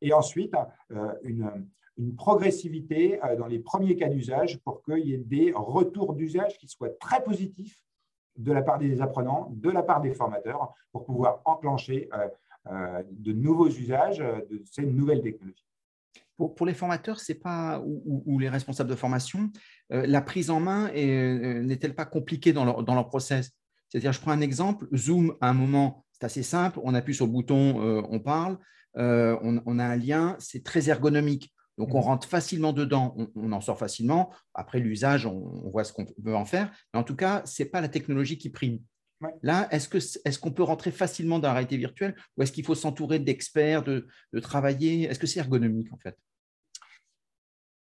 [0.00, 0.54] et ensuite,
[0.88, 6.68] une progressivité dans les premiers cas d'usage pour qu'il y ait des retours d'usage qui
[6.68, 7.84] soient très positifs
[8.40, 12.08] de la part des apprenants, de la part des formateurs, pour pouvoir enclencher
[12.66, 15.64] euh, de nouveaux usages de ces nouvelles technologies.
[16.36, 19.50] Pour, les formateurs, c'est pas ou, les responsables de formation,
[19.92, 23.50] euh, la prise en main euh, n'est-elle pas compliquée dans leur, dans leur process?
[23.88, 27.26] C'est-à-dire, je prends un exemple, Zoom, à un moment, c'est assez simple, on appuie sur
[27.26, 28.58] le bouton, on parle,
[28.94, 31.52] on, a un lien, c'est très ergonomique.
[31.80, 32.02] Donc, on mmh.
[32.02, 34.30] rentre facilement dedans, on, en sort facilement.
[34.52, 36.70] Après l'usage, on, on, voit ce qu'on veut en faire.
[36.92, 38.80] Mais en tout cas, ce n'est pas la technologie qui prime.
[39.42, 43.18] Là, est-ce qu'on peut rentrer facilement dans la réalité virtuelle ou est-ce qu'il faut s'entourer
[43.18, 44.06] d'experts, de,
[44.40, 45.04] travailler?
[45.04, 46.16] Est-ce que c'est ergonomique en fait?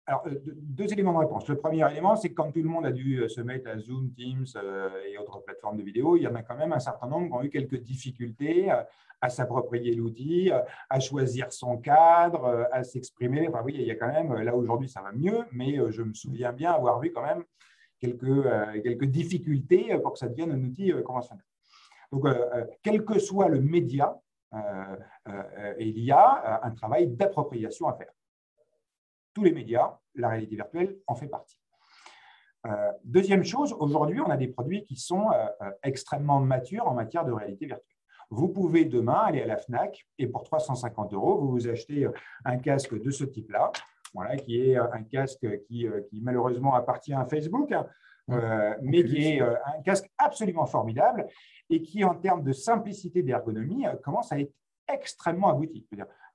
[0.10, 1.48] Alors, euh, deux éléments de réponse.
[1.50, 3.78] Le premier élément, c'est que quand tout le monde a dû euh, se mettre à
[3.78, 6.80] Zoom, Teams euh, et autres plateformes de vidéo, il y en a quand même un
[6.80, 8.72] certain nombre qui ont eu quelques difficultés
[9.20, 10.52] à s'approprier l'outil,
[10.89, 13.48] à choisir son cadre, à s'exprimer.
[13.50, 16.13] Enfin, oui, il y a quand même, là aujourd'hui, ça va mieux, mais je me
[16.13, 17.43] souviens bien avoir vu quand même
[18.00, 18.43] quelques,
[18.84, 21.43] quelques difficultés pour que ça devienne un outil conventionnel.
[22.12, 22.28] Donc,
[22.84, 24.15] quel que soit le média,
[25.80, 28.12] il y a un travail d'appropriation à faire.
[29.38, 31.62] Tous les médias, la réalité virtuelle en fait partie.
[33.04, 35.30] deuxième chose, aujourd'hui, on a des produits qui sont
[35.84, 37.95] extrêmement matures en matière de réalité virtuelle.
[38.32, 42.08] Vous pouvez demain aller à la FNAC et pour 350 euros, vous vous achetez
[42.45, 43.71] un casque de ce type-là
[44.17, 47.86] voilà, qui est euh, un casque qui, euh, qui malheureusement appartient à Facebook, hein,
[48.32, 51.28] euh, mais qui est un casque absolument formidable
[51.69, 54.54] et qui, en termes de simplicité d'ergonomie, commence à être
[54.91, 55.86] extrêmement abouti.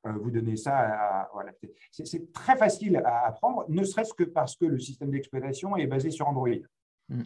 [0.04, 1.52] Vous donnez ça à, voilà.
[1.90, 6.10] C'est très facile à apprendre, ne serait-ce que parce que le système d'exploitation est basé
[6.10, 6.48] sur Android.
[7.08, 7.22] Mm.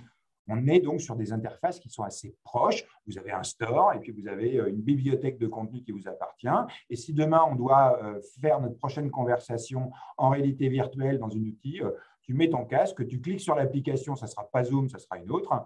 [0.49, 2.85] On est donc sur des interfaces qui sont assez proches.
[3.07, 6.07] Vous avez un store et puis vous avez euh, une bibliothèque de contenu qui vous
[6.07, 6.49] appartient.
[6.89, 11.41] Et si demain, on doit euh, faire notre prochaine conversation en réalité virtuelle dans un
[11.41, 11.91] outil, euh,
[12.23, 15.19] tu mets ton casque, tu cliques sur l'application, ça ne sera pas Zoom, ça sera
[15.19, 15.65] une autre.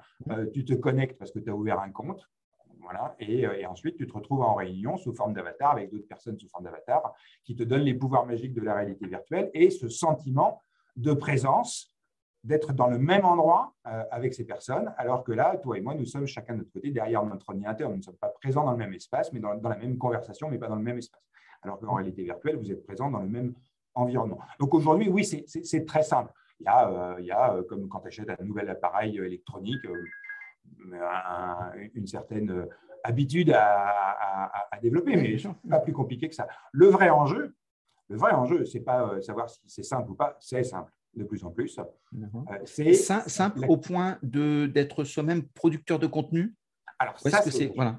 [0.53, 2.29] tu te connectes parce que tu as ouvert un compte.
[2.90, 6.48] Voilà, et, ensuite, tu te retrouves en réunion sous forme d'avatar avec d'autres personnes sous
[6.48, 10.61] forme d'avatar qui te donnent les pouvoirs magiques de la réalité virtuelle et ce sentiment
[10.96, 11.94] de présence
[12.42, 15.94] d'être dans le même endroit euh, avec ces personnes, alors que là, toi et moi,
[15.94, 17.90] nous sommes chacun de notre côté derrière notre ordinateur.
[17.90, 20.59] Nous ne sommes pas présents dans le même espace, mais dans, la même conversation, mais
[20.59, 21.22] pas dans le même espace.
[21.62, 23.55] Alors qu'en réalité virtuelle, vous êtes présents dans le même
[23.94, 24.40] environnement.
[24.59, 26.33] Donc aujourd'hui, oui, c'est très simple.
[26.59, 29.16] Il y a, euh, il y a euh, comme quand tu achètes un nouvel appareil
[29.18, 29.85] électronique,
[31.94, 32.66] une certaine
[33.05, 34.51] habitude à,
[34.83, 35.37] développer, mais
[35.68, 36.49] pas plus compliqué que ça.
[36.73, 37.55] Le vrai enjeu,
[38.09, 41.44] le vrai enjeu, c'est pas savoir si c'est simple ou pas, c'est simple de plus
[41.44, 41.79] en plus.
[41.79, 42.25] Euh,
[42.64, 46.55] c'est simple au point d'être soi-même producteur de contenu?
[46.99, 47.99] Alors ça, c'est voilà,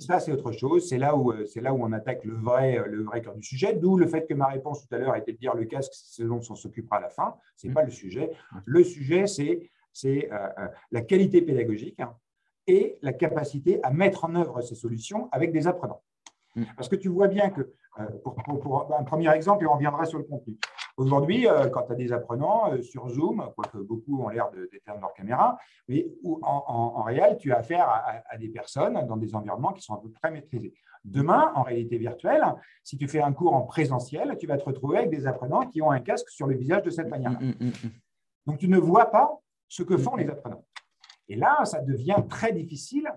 [0.00, 0.88] ça c'est autre chose.
[0.88, 3.42] C'est là où euh, c'est là où on attaque le vrai le vrai cœur du
[3.42, 3.74] sujet.
[3.74, 6.22] D'où le fait que ma réponse tout à l'heure était de dire le casque, c'est
[6.22, 7.36] ce dont on s'occupera à la fin.
[7.56, 7.74] C'est mmh.
[7.74, 8.32] pas le sujet.
[8.64, 12.14] Le sujet, c'est c'est euh, la qualité pédagogique hein,
[12.66, 16.02] et la capacité à mettre en œuvre ces solutions avec des apprenants.
[16.54, 16.64] Mmh.
[16.76, 17.72] Parce que tu vois bien que,
[18.22, 20.58] pour, pour, un premier exemple, et on reviendra sur le contenu,
[20.96, 25.00] Aujourd'hui, euh, quand tu as des apprenants euh, sur Zoom, quoique beaucoup ont l'air d'éteindre
[25.00, 27.86] leur caméra, mais en, en, réel, tu as affaire
[28.26, 30.72] à, des personnes dans des environnements qui sont à peu près maîtrisés.
[31.04, 32.42] Demain, en réalité virtuelle,
[32.82, 35.82] si tu fais un cours en présentiel, tu vas te retrouver avec des apprenants qui
[35.82, 37.38] ont un casque sur le visage de cette manière-là.
[37.40, 37.90] Mm, mm, mm,
[38.46, 40.64] Donc, tu ne vois pas ce que font les apprenants.
[41.28, 43.10] Et là, ça devient très difficile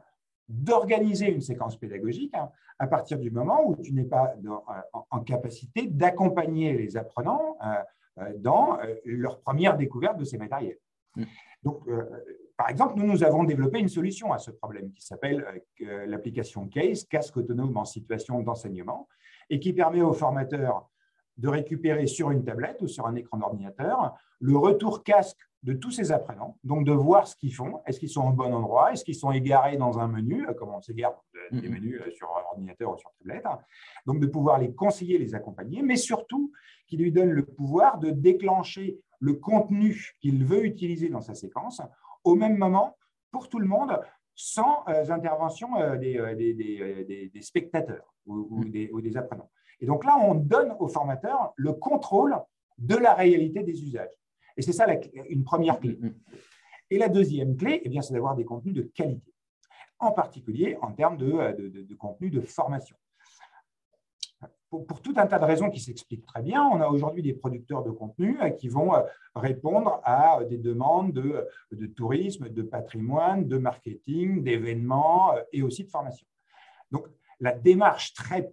[0.47, 5.19] d'organiser une séquence pédagogique hein, à partir du moment où tu n'es pas euh, en,
[5.19, 7.75] capacité d'accompagner les apprenants euh,
[8.19, 10.79] euh, dans leur première découverte de ces matériels.
[11.15, 11.23] Mm.
[11.61, 11.83] Donc,
[12.55, 15.61] par exemple, nous, nous avons développé une solution à ce problème qui s'appelle
[16.07, 19.09] l'application CASE, casque autonome en situation d'enseignement,
[19.49, 20.89] et qui permet aux formateurs
[21.35, 25.91] de récupérer sur une tablette ou sur un écran d'ordinateur le retour casque de tous
[25.91, 29.03] ces apprenants, donc de voir ce qu'ils font, est-ce qu'ils sont au bon endroit, est-ce
[29.03, 32.93] qu'ils sont égarés dans un menu, euh, comme on s'égare des menus euh, sur ordinateur
[32.93, 33.45] ou sur tablette,
[34.05, 36.51] donc de pouvoir les conseiller, les accompagner, mais surtout
[36.87, 41.81] qui lui donne le pouvoir de déclencher le contenu qu'il veut utiliser dans sa séquence
[42.23, 42.97] au même moment
[43.31, 43.99] pour tout le monde
[44.35, 48.87] sans euh, intervention des, spectateurs ou, mm.
[48.93, 49.49] ou des apprenants.
[49.81, 52.37] Et donc là, on donne aux formateurs le contrôle
[52.77, 54.18] de la réalité des usages.
[54.59, 54.85] Et c'est ça
[55.29, 55.93] une première clé.
[55.93, 56.13] Mm-hmm.
[56.89, 59.33] Et la deuxième clé, eh c'est d'avoir des contenus de qualité,
[59.99, 62.97] en particulier en termes de, de, de, contenu de formation.
[64.69, 67.83] pour, tout un tas de raisons qui s'expliquent très bien, on a aujourd'hui des producteurs
[67.83, 68.91] de contenu qui vont
[69.33, 75.89] répondre à des demandes de, de tourisme, de patrimoine, de marketing, d'événements et aussi de
[75.89, 76.27] formation.
[76.91, 77.07] Donc,
[77.39, 78.51] la démarche très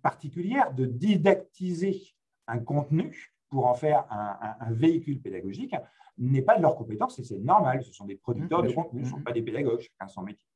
[0.00, 2.00] particulière de didactiser
[2.46, 5.76] un contenu pour en faire un, véhicule pédagogique
[6.16, 7.84] n'est pas de leur compétence et c'est normal.
[7.84, 9.24] Ce sont des producteurs mmh, de contenu, ce ne sont mmh.
[9.24, 10.48] pas des pédagogues, chacun son métier.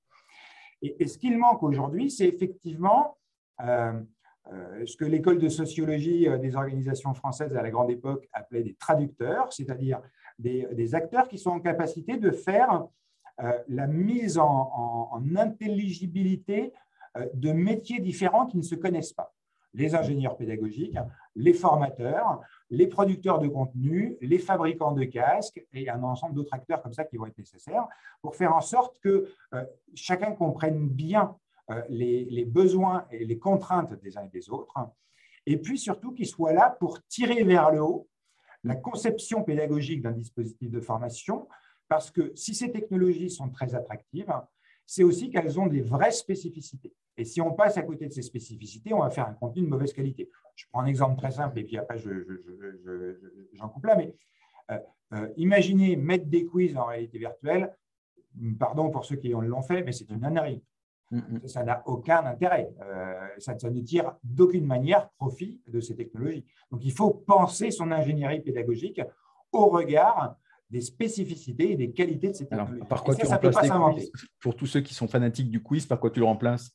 [0.80, 3.18] Et, ce qu'il manque aujourd'hui, c'est effectivement
[3.60, 3.92] euh,
[4.50, 8.62] euh, ce que l'école de sociologie euh, des organisations françaises à la grande époque appelait
[8.62, 10.00] des traducteurs, c'est-à-dire
[10.38, 12.86] des, acteurs qui sont en capacité de faire
[13.68, 16.72] la mise en, en intelligibilité
[17.34, 19.34] de métiers différents qui ne se connaissent pas.
[19.74, 20.96] Les ingénieurs pédagogiques,
[21.34, 26.82] les formateurs, les producteurs de contenu, les fabricants de casques et un ensemble d'autres acteurs
[26.82, 27.86] comme ça qui vont être nécessaires
[28.20, 31.36] pour faire en sorte que euh, chacun comprenne bien
[31.70, 34.74] euh, les, besoins et les contraintes des uns et des autres,
[35.46, 38.08] et puis surtout qu'il soit là pour tirer vers le haut
[38.64, 41.48] la conception pédagogique d'un dispositif de formation,
[41.88, 44.32] parce que si ces technologies sont très attractives,
[44.86, 46.92] c'est aussi qu'elles ont des vraies spécificités.
[47.16, 49.68] Et si on passe à côté de ces spécificités, on va faire un contenu de
[49.68, 50.30] mauvaise qualité.
[50.54, 51.98] Je prends un exemple très simple et puis après,
[53.52, 53.96] j'en coupe là.
[53.96, 54.14] Mais
[54.70, 54.78] euh,
[55.14, 57.74] euh, imaginez mettre des quiz en réalité virtuelle.
[58.58, 60.62] Pardon pour ceux qui l'ont fait, mais c'est une ânerie.
[61.46, 62.68] Ça n'a aucun intérêt.
[62.82, 66.44] Euh, ça, ça, ne tire d'aucune manière profit de ces technologies.
[66.70, 69.00] Donc, il faut penser son ingénierie pédagogique
[69.52, 70.36] au regard
[70.70, 72.80] des spécificités et des qualités de ces technologies.
[72.88, 76.10] par quoi tu remplaces quiz Pour tous ceux qui sont fanatiques du quiz, par quoi
[76.10, 76.70] tu le remplaces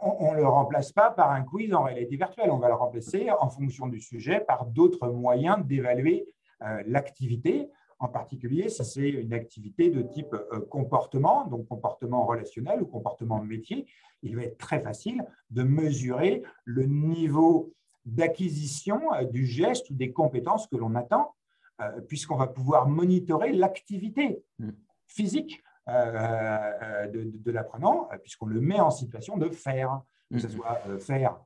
[0.00, 3.28] on ne le remplace pas par un quiz en réalité virtuelle, on va le remplacer
[3.30, 6.28] en fonction du sujet par d'autres moyens d'évaluer
[6.62, 12.82] euh, l'activité, en particulier si c'est une activité de type euh, comportement, donc comportement relationnel
[12.82, 13.86] ou comportement métier,
[14.22, 17.72] il va être très facile de mesurer le niveau
[18.04, 21.34] d'acquisition euh, du geste ou des compétences que l'on attend,
[22.08, 24.70] puisqu'on va pouvoir monitorer l'activité mm.
[25.06, 30.50] physique euh, de, de l'apprenant, puisqu'on le met en situation de faire, que ce mm-hmm.
[30.50, 31.40] soit euh, faire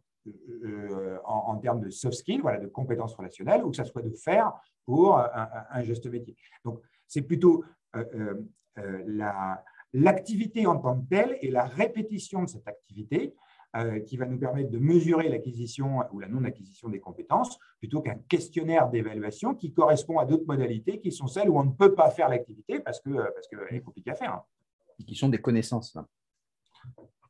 [0.65, 4.11] euh, en, termes de soft skills, voilà, de compétences relationnelles, ou que ce soit de
[4.11, 4.53] faire
[4.85, 6.37] pour un, geste métier.
[6.65, 7.65] Donc, c'est plutôt
[9.95, 13.46] l'activité en tant que telle et la répétition de cette activité euh,
[14.07, 18.89] qui va nous permettre de mesurer l'acquisition ou la non-acquisition des compétences, plutôt qu'un questionnaire
[18.89, 22.29] d'évaluation qui correspond à d'autres modalités qui sont celles où on ne peut pas faire
[22.29, 24.33] l'activité parce qu'elle euh, parce est compliquée à faire.
[24.33, 24.43] Hein.
[25.07, 26.07] Qui sont des connaissances hein,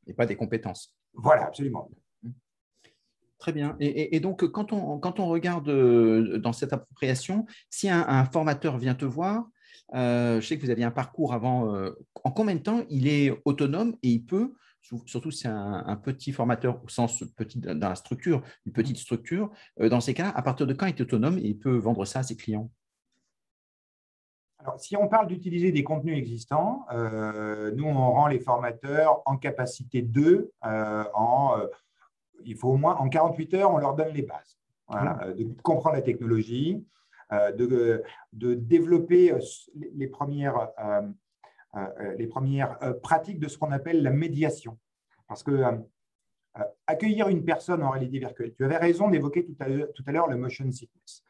[0.07, 0.95] et pas des compétences.
[1.15, 1.91] Voilà, absolument.
[3.39, 3.77] Très bien.
[3.81, 8.95] Et, donc, quand on, quand on regarde euh, dans cette appropriation, si un, formateur vient
[8.95, 9.47] te voir,
[9.93, 11.71] je sais que vous aviez un parcours avant,
[12.25, 14.55] en combien de temps il est autonome et il peut
[15.07, 19.51] surtout si c'est un, petit formateur au sens petit dans la structure, une petite structure,
[19.81, 22.05] euh, dans ces cas-là, à partir de quand il est autonome et il peut vendre
[22.05, 22.71] ça à ses clients?
[24.59, 29.37] Alors, si on parle d'utiliser des contenus existants, euh, nous, on rend les formateurs en
[29.37, 31.57] capacité d'eux, euh, en,
[32.45, 34.59] il faut au moins en 48 heures, on leur donne les bases.
[34.89, 35.35] Mmh.
[35.35, 36.87] de comprendre la technologie,
[37.33, 39.37] de, de, développer
[39.75, 40.69] les premières
[42.19, 44.79] les premières euh, pratiques de ce qu'on appelle la médiation.
[45.29, 45.63] Parce que
[46.87, 50.71] accueillir une personne en réalité virtuelle, tu avais raison d'évoquer tout à l'heure le motion
[50.71, 51.23] sickness,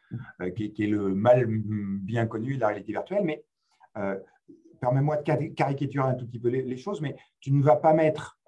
[0.54, 3.42] qui, est le mal bien connu de la réalité virtuelle, mais
[4.80, 8.38] permets-moi de caricaturer un tout petit peu les, choses, mais tu ne vas pas mettre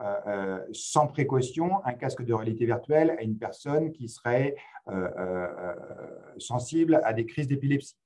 [0.72, 4.54] sans précaution un casque de réalité virtuelle à une personne qui serait
[6.38, 7.96] sensible à des crises d'épilepsie.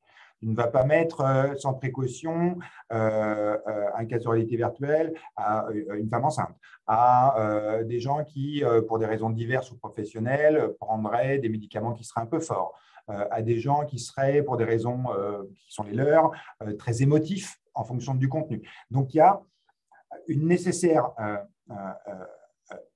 [0.43, 2.59] Tu ne vas pas mettre euh, sans précaution
[2.93, 6.57] euh, euh, un cas de réalité virtuelle à une femme enceinte,
[6.89, 12.23] à des gens qui, pour des raisons diverses ou professionnelles, prendraient des médicaments qui seraient
[12.23, 12.75] un peu forts,
[13.07, 15.05] à des gens qui seraient, pour des raisons
[15.55, 16.33] qui sont les leurs,
[16.77, 18.69] très émotifs en fonction du contenu.
[18.91, 19.41] Donc, il y a
[20.27, 21.13] une nécessaire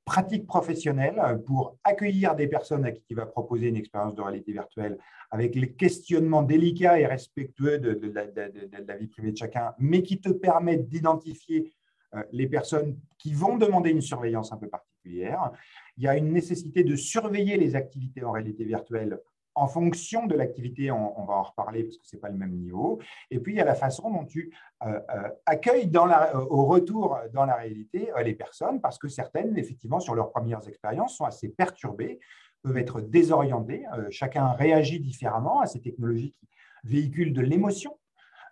[0.07, 4.53] pratique professionnelle pour accueillir des personnes à qui tu vas proposer une expérience de réalité
[4.53, 4.99] virtuelle
[5.33, 10.31] avec les questionnements délicats et respectueux de, la, vie privée de chacun, mais qui te
[10.31, 11.75] permettent d'identifier
[12.15, 15.51] euh, les personnes qui vont demander une surveillance un peu particulière.
[15.97, 19.19] Il y a une nécessité de surveiller les activités en réalité virtuelle
[19.57, 22.53] en fonction de l'activité, on, va en reparler parce que ce n'est pas le même
[22.53, 23.01] niveau.
[23.31, 26.47] Et puis, il y a la façon dont tu euh, euh, accueilles dans la, euh,
[26.51, 31.17] au retour dans la réalité les personnes, parce que certaines, effectivement, sur leurs premières expériences,
[31.17, 32.21] sont assez perturbées,
[32.63, 33.85] peuvent être désorientées.
[34.11, 36.49] chacun réagit différemment à ces technologies qui
[36.85, 37.99] véhiculent de l'émotion.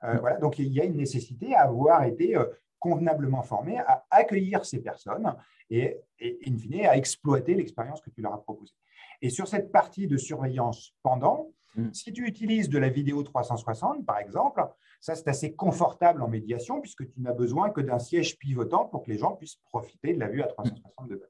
[0.03, 2.37] voilà, donc, il y a une nécessité à avoir été
[2.79, 5.35] convenablement formé à accueillir ces personnes
[5.69, 8.75] et, et in fine, à exploiter l'expérience que tu leur as proposée.
[9.23, 11.93] Et sur cette partie de surveillance pendant, mm.
[11.93, 14.63] si tu utilises de la vidéo 360, par exemple,
[15.01, 19.03] ça, c'est assez confortable en médiation puisque tu n'as besoin que d'un siège pivotant pour
[19.03, 21.29] que les gens puissent profiter de la vue à 360 degrés.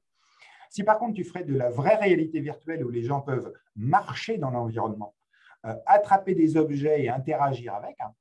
[0.69, 4.37] Si par contre, tu ferais de la vraie réalité virtuelle où les gens peuvent marcher
[4.37, 5.15] dans l'environnement,
[5.65, 8.13] euh, attraper des objets et interagir avec, hein,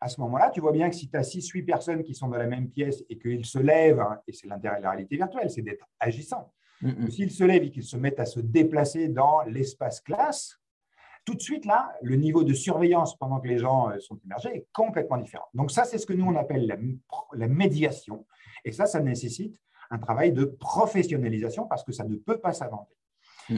[0.00, 2.36] à ce moment-là, tu vois bien que si tu as 6-8 personnes qui sont dans
[2.36, 5.50] la même pièce et qu'ils se lèvent, hein, et c'est l'intérêt de la réalité virtuelle,
[5.50, 6.52] c'est d'être agissant.
[7.08, 10.58] S'ils se lèvent et qu'ils se mettent à se déplacer dans l'espace classe,
[11.24, 14.50] tout de suite, là, le niveau de surveillance pendant que les gens euh, sont immergés
[14.50, 15.46] est complètement différent.
[15.54, 18.26] Donc ça, c'est ce que nous, on appelle la, médiation.
[18.64, 19.58] Et ça, ça nécessite
[19.90, 22.94] un travail de professionnalisation parce que ça ne peut pas s'inventer.
[23.48, 23.56] Mm.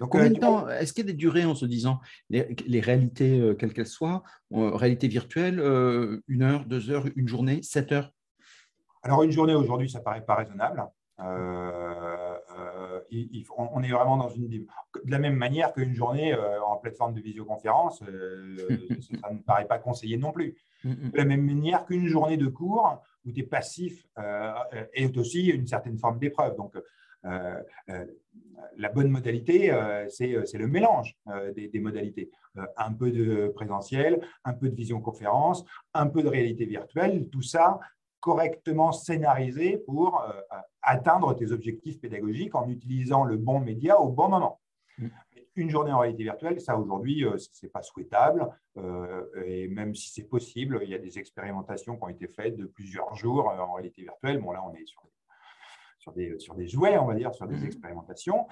[0.00, 2.00] Combien euh, de temps Est-ce qu'il y a des durées en se disant
[2.30, 5.60] les, réalités, euh, quelles qu'elles soient, réalité virtuelle,
[6.26, 8.12] une heure, deux heures, une journée, sept heures?
[9.04, 10.82] Alors, une journée aujourd'hui, ça paraît pas raisonnable
[13.56, 14.48] on est vraiment dans une.
[14.48, 18.56] De la même manière qu'une journée euh, en plateforme de visioconférence, euh,
[19.22, 20.56] ça ne paraît pas conseillé non plus.
[20.84, 21.10] Mm, mm.
[21.10, 24.52] De la même manière qu'une journée de cours où tu es passif euh,
[24.92, 26.56] est aussi une certaine forme d'épreuve.
[26.56, 26.74] Donc,
[28.76, 29.76] la bonne modalité,
[30.08, 31.16] c'est le mélange
[31.54, 32.30] des, modalités.
[32.76, 37.80] un peu de présentiel, un peu de visioconférence, un peu de réalité virtuelle, tout ça
[38.20, 40.32] correctement scénarisé pour euh,
[40.82, 44.60] atteindre tes objectifs pédagogiques en utilisant le bon média au bon moment.
[44.98, 45.08] Mm.
[45.56, 48.48] Une journée en réalité virtuelle, ça aujourd'hui, euh, ce n'est pas souhaitable.
[48.76, 52.56] Euh, et même si c'est possible, il y a des expérimentations qui ont été faites
[52.56, 54.38] de plusieurs jours en réalité virtuelle.
[54.38, 55.02] Bon, là, on est sur,
[55.98, 57.66] sur, des, sur des jouets, on va dire, sur des mm.
[57.66, 58.46] expérimentations.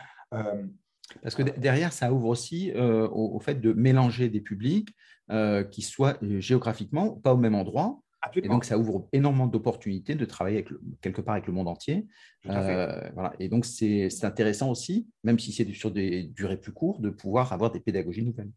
[1.23, 4.89] Parce que derrière, ça ouvre aussi au, fait de mélanger des publics
[5.71, 8.01] qui soient géographiquement pas au même endroit,
[8.35, 10.69] et donc, ça ouvre énormément d'opportunités de travailler avec
[11.01, 12.07] quelque part avec le monde entier.
[12.47, 13.33] Euh, voilà.
[13.39, 17.53] Et donc, c'est intéressant aussi, même si c'est sur des durées plus courtes, de pouvoir
[17.53, 18.51] avoir des pédagogies nouvelles.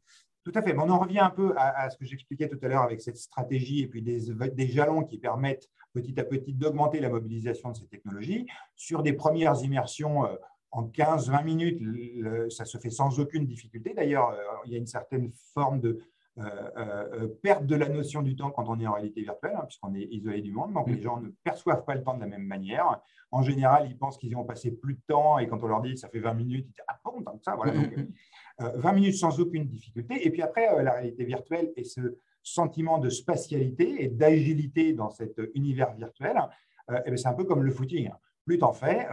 [0.43, 0.73] Tout à fait.
[0.75, 3.81] on en revient un peu à, ce que j'expliquais tout à l'heure avec cette stratégie
[3.81, 4.19] et puis des,
[4.53, 8.47] des jalons qui permettent petit à petit d'augmenter la mobilisation de ces technologies.
[8.75, 10.35] Sur des premières immersions euh,
[10.71, 13.93] en 15-20 minutes, ça se fait sans aucune difficulté.
[13.95, 15.99] D'ailleurs, euh, il y a une certaine forme de,
[16.39, 19.65] euh, euh, perte de la notion du temps quand on est en réalité virtuelle, hein,
[19.65, 20.73] puisqu'on est isolé du monde.
[20.73, 23.01] Donc, les gens ne perçoivent pas le temps de la même manière.
[23.31, 25.97] En général, ils pensent qu'ils ont passé plus de temps et quand on leur dit
[25.97, 27.55] ça fait 20 minutes, ils disent Ah bon, tant que ça.
[27.55, 27.73] Voilà.
[27.73, 27.83] 20
[28.61, 30.25] euh, minutes sans aucune difficulté.
[30.25, 35.41] Et puis après, la réalité virtuelle et ce sentiment de spatialité et d'agilité dans cet
[35.55, 36.37] univers virtuel,
[36.89, 38.09] eh ben, c'est un peu comme le footing.
[38.45, 39.07] Plus tu en fais,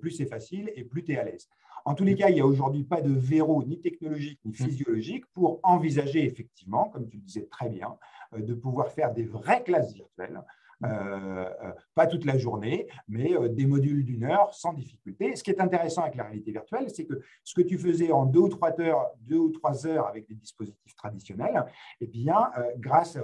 [0.00, 1.48] plus c'est facile et plus tu es à l'aise.
[1.84, 4.54] En tous les cas, il n'y a aujourd'hui pas de verrou ni technologique ni mmh.
[4.54, 7.96] physiologique pour envisager effectivement, comme tu le disais très bien,
[8.34, 10.40] euh, de pouvoir faire des vraies classes virtuelles.
[10.80, 10.86] Mmh.
[10.86, 15.36] Euh, euh, pas toute la journée, mais des modules d'une heure sans difficulté.
[15.36, 18.26] Ce qui est intéressant avec la réalité virtuelle, c'est que ce que tu faisais en
[18.26, 21.64] deux ou trois heures, deux ou trois heures avec des dispositifs traditionnels,
[22.00, 23.16] eh bien, grâce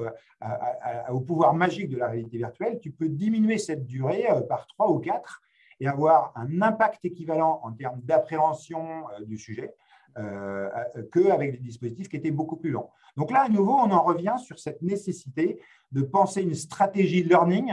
[1.10, 5.00] au pouvoir magique de la réalité virtuelle, tu peux diminuer cette durée par trois ou
[5.00, 5.42] quatre
[5.80, 9.74] et avoir un impact équivalent en termes d'appréhension euh, du sujet
[10.16, 12.88] euh, euh, qu'avec des dispositifs qui étaient beaucoup plus longs.
[13.16, 15.60] Donc là, à nouveau, on en revient sur cette nécessité
[15.92, 17.72] de penser une stratégie learning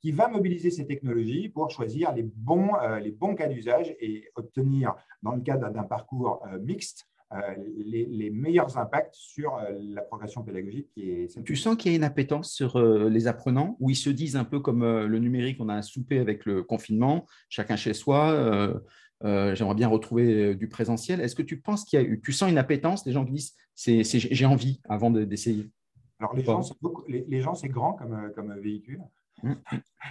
[0.00, 4.96] qui va mobiliser ces technologies pour choisir les bons, les bons cas d'usage et obtenir,
[5.22, 7.54] dans le cadre d'un parcours mixte, euh,
[7.86, 10.88] les, meilleurs impacts sur euh, la progression pédagogique.
[10.92, 11.44] Qui est...
[11.44, 14.36] Tu sens qu'il y a une appétence sur euh, les apprenants, où ils se disent
[14.36, 18.82] un peu comme le numérique, on a un souper avec le confinement, chacun chez soi,
[19.22, 21.20] j'aimerais bien retrouver du présentiel.
[21.20, 23.32] Est-ce que tu penses qu'il y a eu, tu sens une appétence, des gens qui
[23.32, 25.70] disent c'est, j'ai envie avant d'essayer?
[26.18, 26.74] Alors les gens, c'est,
[27.08, 29.00] les, gens, c'est grand comme, comme véhicule.
[29.42, 29.52] Mmh.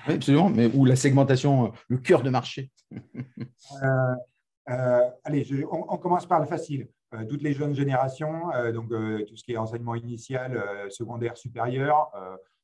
[0.07, 2.71] Oui, absolument, mais où la segmentation, le cœur de marché.
[4.65, 6.87] allez, on, commence par le facile.
[7.13, 11.35] Euh, toutes les jeunes générations, euh, donc euh, tout ce qui est enseignement initial, secondaire,
[11.37, 12.11] supérieur,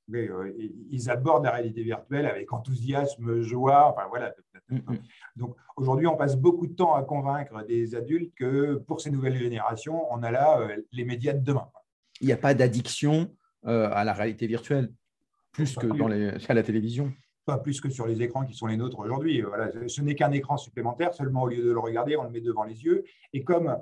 [0.10, 3.92] ils abordent la réalité virtuelle avec enthousiasme, joie.
[3.92, 4.34] Enfin, voilà.
[4.70, 4.98] Mm, mm.
[5.36, 9.38] Donc aujourd'hui, on passe beaucoup de temps à convaincre des adultes que pour ces nouvelles
[9.38, 11.68] générations, on a là les médias de demain.
[12.22, 13.30] Il n'y a pas d'addiction
[13.64, 14.94] à la réalité virtuelle,
[15.52, 17.12] plus que dans les, à la télévision
[17.48, 19.42] pas plus que sur les écrans qui sont les nôtres aujourd'hui.
[19.42, 22.42] Voilà, ce n'est qu'un écran supplémentaire, seulement au lieu de le regarder, on le met
[22.42, 23.06] devant les yeux.
[23.32, 23.74] Et comme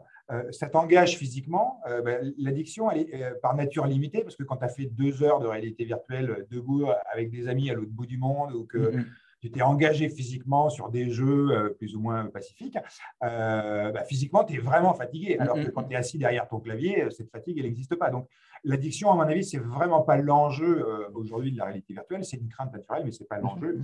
[0.51, 1.81] ça t'engage physiquement.
[1.87, 4.85] Euh, ben, l'addiction, elle est euh, par nature limitée, parce que quand tu as fait
[4.85, 8.65] deux heures de réalité virtuelle debout avec des amis à l'autre bout du monde, ou
[8.65, 9.03] que mm-hmm.
[9.03, 9.09] tu
[9.51, 12.77] t'es engagé physiquement sur des jeux plus ou moins pacifiques,
[13.21, 15.37] bah, physiquement, tu es vraiment fatigué.
[15.39, 18.09] Alors que quand tu es assis derrière ton clavier, cette fatigue, elle n'existe pas.
[18.09, 18.27] Donc,
[18.63, 22.23] l'addiction, à mon avis, c'est vraiment pas l'enjeu aujourd'hui de la réalité virtuelle.
[22.23, 23.79] C'est une crainte naturelle, mais c'est pas l'enjeu.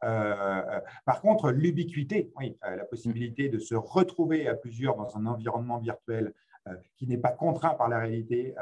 [0.00, 6.32] par contre, l'ubiquité, oui, la possibilité de se retrouver à plusieurs dans un environnement virtuel
[6.96, 8.54] qui n'est pas contraint par la réalité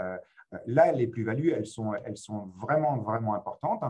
[0.67, 3.85] Là, les plus-values, elles sont, elles sont vraiment, vraiment importantes.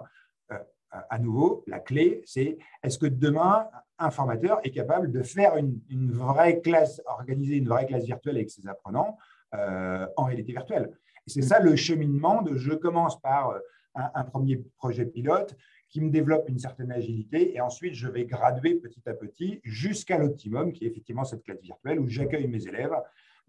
[0.52, 0.58] Euh,
[0.90, 3.68] à nouveau, la clé, c'est est-ce que demain,
[3.98, 5.80] un formateur est capable de faire une,
[6.10, 9.16] vraie classe, organiser une vraie classe virtuelle avec ses apprenants
[9.54, 10.90] euh, en réalité virtuelle?
[11.26, 13.58] Et c'est ça le cheminement de je commence par euh,
[13.94, 15.56] un, premier projet pilote
[15.88, 20.18] qui me développe une certaine agilité et ensuite je vais graduer petit à petit jusqu'à
[20.18, 22.94] l'optimum qui est effectivement cette classe virtuelle où j'accueille mes élèves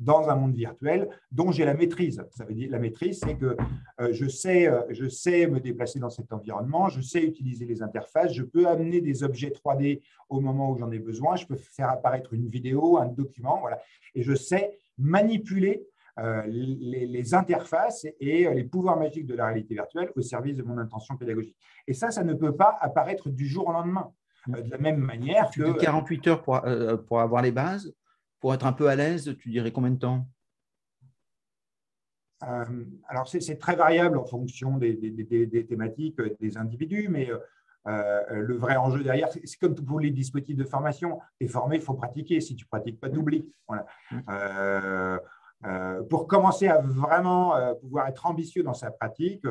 [0.01, 2.23] dans un monde virtuel dont j'ai la maîtrise.
[2.31, 3.55] Ça veut dire la maîtrise, c'est que
[4.01, 7.83] euh, je, sais, euh, je sais me déplacer dans cet environnement, je sais utiliser les
[7.83, 11.55] interfaces, je peux amener des objets 3D au moment où j'en ai besoin, je peux
[11.55, 13.79] faire apparaître une vidéo, un document, voilà,
[14.15, 15.85] et je sais manipuler
[16.19, 20.77] euh, les, interfaces et les pouvoirs magiques de la réalité virtuelle au service de mon
[20.77, 21.55] intention pédagogique.
[21.87, 24.11] Et ça, ça ne peut pas apparaître du jour au lendemain.
[24.47, 25.79] de la même manière que…
[25.79, 26.59] 48 heures pour,
[27.07, 27.93] pour avoir les bases
[28.41, 30.27] pour être un peu à l'aise, tu dirais combien de temps?
[32.43, 32.65] Euh,
[33.07, 37.29] alors, c'est très variable en fonction des, thématiques euh, des individus, mais
[37.87, 41.19] euh, le vrai enjeu derrière, c'est comme pour les dispositifs de formation.
[41.39, 42.41] Tu es formé, il faut pratiquer.
[42.41, 43.47] Si tu ne pratiques pas, tu oublies.
[46.09, 49.45] pour commencer à vraiment pouvoir être ambitieux dans sa pratique,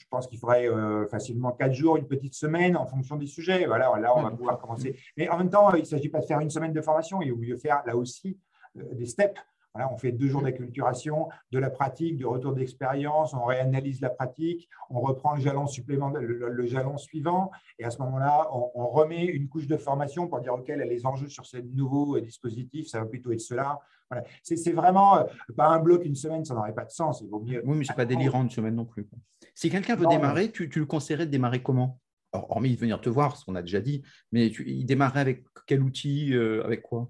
[0.00, 3.66] je pense qu'il faudrait euh, facilement quatre jours, une petite semaine en fonction des sujets.
[3.66, 4.96] Voilà, là, on va pouvoir commencer.
[5.16, 7.32] Mais en même temps, il ne s'agit pas de faire une semaine de formation, il
[7.32, 8.38] vaut mieux faire là aussi
[8.78, 9.40] euh, des steps.
[9.74, 14.08] Voilà, on fait deux jours d'acculturation, de la pratique, du retour d'expérience, on réanalyse la
[14.08, 19.24] pratique, on reprend le jalon supplémentaire, le, jalon suivant, et à ce moment-là, on, remet
[19.24, 23.00] une couche de formation pour dire, OK, les enjeux sur ces nouveaux euh, dispositifs, ça
[23.00, 23.80] va plutôt être cela.
[24.10, 24.24] Voilà.
[24.42, 25.26] C'est vraiment
[25.56, 27.20] pas un bloc, une semaine, ça n'aurait pas de sens.
[27.22, 29.08] Il vaut mieux oui, mais ce n'est pas délirant une semaine non plus.
[29.54, 32.00] Si quelqu'un veut démarrer, tu, le conseillerais de démarrer comment?
[32.32, 34.02] Hormis de venir te voir, ce qu'on a déjà dit,
[34.32, 37.08] mais tu, il démarrerait avec quel outil, euh, avec quoi?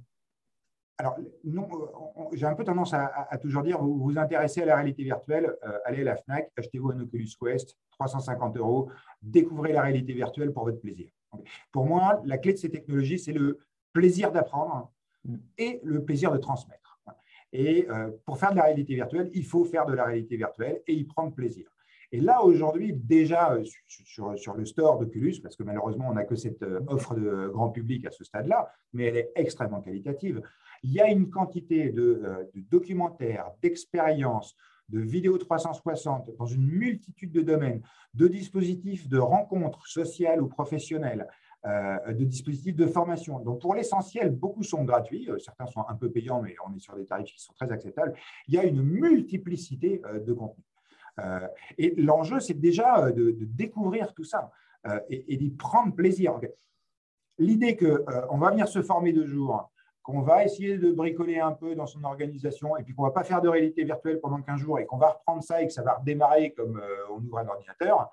[0.98, 1.66] Alors, non,
[2.34, 5.78] j'ai un peu tendance à, toujours dire, vous vous intéressez à la réalité virtuelle, euh,
[5.86, 8.90] allez à la FNAC, achetez-vous un Oculus Quest, 350 euros,
[9.20, 11.08] découvrez la réalité virtuelle pour votre plaisir.
[11.72, 13.58] pour moi, la clé de ces technologies, c'est le
[13.92, 14.92] plaisir d'apprendre
[15.24, 15.36] mm.
[15.58, 17.00] et le plaisir de transmettre.
[17.52, 20.82] Et euh, pour faire de la réalité virtuelle, il faut faire de la réalité virtuelle
[20.86, 21.68] et y prendre plaisir.
[22.14, 23.64] Et là, aujourd'hui, déjà euh,
[24.36, 27.70] sur, le store d'Oculus, parce que malheureusement, on n'a que cette euh, offre de grand
[27.70, 30.40] public à ce stade-là, mais elle est extrêmement qualitative,
[30.84, 34.54] il y a une quantité de, euh, documentaires, d'expériences,
[34.90, 37.82] de vidéos 360 dans une multitude de domaines,
[38.14, 41.26] de dispositifs de rencontres sociales ou professionnelles,
[41.64, 43.40] de dispositifs de formation.
[43.40, 45.30] Donc, pour l'essentiel, beaucoup sont gratuits.
[45.38, 48.12] certains sont un peu payants, mais on est sur des tarifs qui sont très acceptables.
[48.46, 50.66] Il y a une multiplicité de contenus.
[51.20, 51.46] Euh,
[51.78, 54.50] et l'enjeu, c'est déjà euh, de, découvrir tout ça
[54.86, 56.40] euh, et, d'y prendre plaisir.
[57.38, 59.70] L'idée qu'on va venir se former deux jours,
[60.02, 63.12] qu'on va essayer de bricoler un peu dans son organisation et puis qu'on ne va
[63.12, 65.72] pas faire de réalité virtuelle pendant 15 jours et qu'on va reprendre ça et que
[65.72, 68.10] ça va redémarrer comme on ouvre un ordinateur,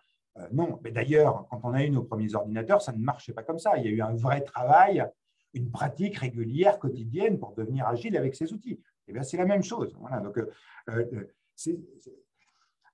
[0.53, 0.79] non.
[0.83, 3.77] Mais d'ailleurs, quand on a eu nos premiers ordinateurs, ça ne marchait pas comme ça.
[3.77, 5.05] Il y a eu un vrai travail,
[5.53, 8.79] une pratique régulière, quotidienne pour devenir agile avec ces outils.
[8.79, 9.93] Et eh bien, c'est la même chose.
[10.23, 10.39] Donc,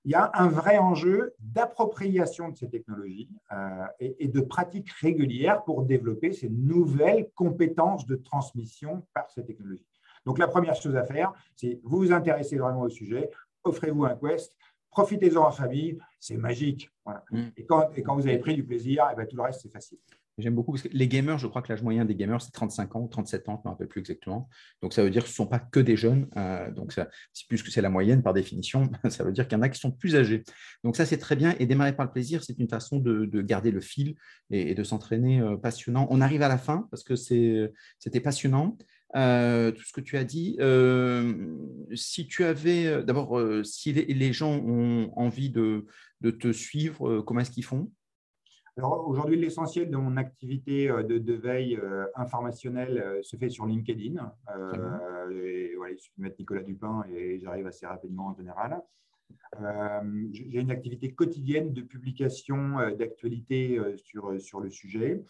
[0.04, 5.64] il y a un vrai enjeu d'appropriation de ces technologies euh, et, de pratiques régulières
[5.64, 9.86] pour développer ces nouvelles compétences de transmission par ces technologies.
[10.24, 13.30] Donc, la première chose à faire, c'est vous vous intéressez vraiment au sujet,
[13.64, 14.56] offrez-vous un quest,
[14.90, 16.90] profitez-en en famille, c'est magique.
[17.30, 17.42] Mm.
[17.56, 19.60] Et, quand, et, quand, vous avez pris du plaisir, et eh bien, tout le reste,
[19.62, 19.98] c'est facile.
[20.38, 22.94] J'aime beaucoup parce que les gamers, je crois que l'âge moyen des gamers, c'est 35
[22.94, 24.48] ans, 37 ans, je ne me rappelle plus exactement.
[24.82, 26.28] Donc, ça veut dire que ce ne sont pas que des jeunes.
[26.36, 26.94] Euh, donc,
[27.48, 29.90] puisque c'est la moyenne par définition, ça veut dire qu'il y en a qui sont
[29.90, 30.44] plus âgés.
[30.84, 31.56] Donc, ça, c'est très bien.
[31.58, 34.14] Et démarrer par le plaisir, c'est une façon de, garder le fil
[34.50, 36.06] et, de s'entraîner euh, passionnant.
[36.10, 38.78] On arrive à la fin parce que c'était passionnant.
[39.16, 40.56] Euh, tout ce que tu as dit.
[41.94, 45.84] si tu avais, d'abord, si les, gens ont envie de
[46.30, 47.90] te suivre, comment est-ce qu'ils font?
[48.82, 54.32] Aujourd'hui, l'essentiel de mon activité euh, de, veille euh, informationnelle euh, se fait sur LinkedIn.
[55.30, 58.80] et, voilà, il suffit de mettre Nicolas Dupin et j'arrive assez rapidement en général.
[60.32, 65.22] J'ai une activité quotidienne de publication d'actualité sur, sur le sujet.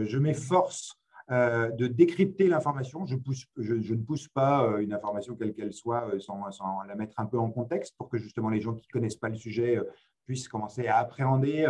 [0.00, 3.06] je m'efforce de décrypter l'information.
[3.06, 3.14] Je,
[3.56, 7.38] je, ne pousse pas une information quelle qu'elle soit sans, sans, la mettre un peu
[7.38, 9.80] en contexte pour que justement les gens qui ne connaissent pas le sujet
[10.26, 11.66] puissent commencer à appréhender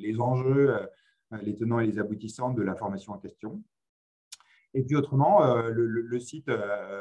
[0.00, 0.78] les enjeux,
[1.42, 3.62] les tenants et les aboutissants de la formation en question.
[4.74, 6.50] Et puis autrement, le, site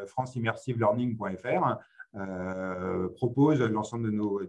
[0.08, 1.78] franceimmersivelearning.fr
[2.16, 4.42] euh, propose l'ensemble de nos,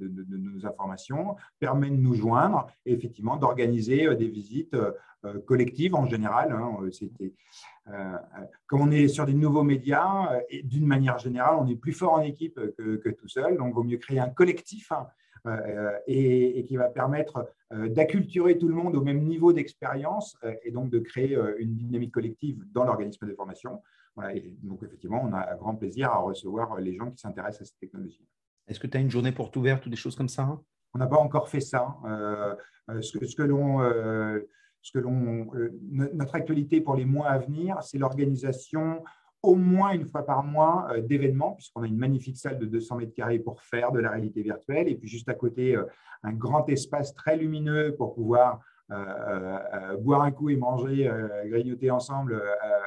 [0.65, 6.53] informations, permet de nous joindre et effectivement d'organiser euh, des visites euh, collectives en général.
[6.53, 6.79] Hein,
[8.67, 12.15] comme on est sur des nouveaux médias, et d'une manière générale, on est plus fort
[12.15, 15.07] en équipe que, tout seul, donc il vaut mieux créer un collectif hein,
[16.07, 20.91] et, et, qui va permettre d'acculturer tout le monde au même niveau d'expérience et donc
[20.91, 23.81] de créer une dynamique collective dans l'organisme de formation
[24.63, 27.79] donc, effectivement, on a un grand plaisir à recevoir les gens qui s'intéressent à cette
[27.79, 28.27] technologie.
[28.67, 30.61] Est-ce que tu as une journée porte ouverte ou des choses comme ça hein?
[30.95, 31.97] On n'a pas encore fait ça.
[32.07, 32.55] Euh,
[32.89, 34.41] euh, ce que, ce que l'on, euh,
[34.81, 35.51] ce que l'on,
[35.83, 39.05] notre actualité pour les mois à venir, c'est l'organisation
[39.43, 43.15] au moins une fois par mois d'événements, puisqu'on a une magnifique salle de 200 mètres
[43.15, 45.77] carrés pour faire de la réalité virtuelle, et puis juste à côté,
[46.23, 48.61] un grand espace très lumineux pour pouvoir
[50.01, 51.11] boire un coup et manger,
[51.47, 52.43] grignoter ensemble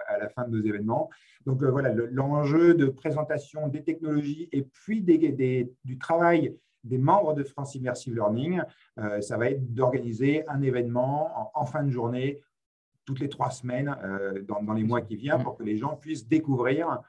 [0.07, 1.09] à la fin de nos événements.
[1.45, 7.75] Donc voilà, l'enjeu de présentation des technologies et puis du travail des membres de France
[7.75, 8.61] Immersive Learning,
[9.21, 12.41] ça va être d'organiser un événement en, fin de journée
[13.11, 13.93] toutes les trois semaines
[14.47, 17.01] dans, les mois qui viennent pour que les gens puissent découvrir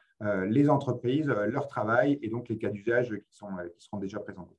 [0.49, 3.39] les entreprises, leur travail et donc les cas d'usage qui,
[3.79, 4.57] qui seront déjà présentés.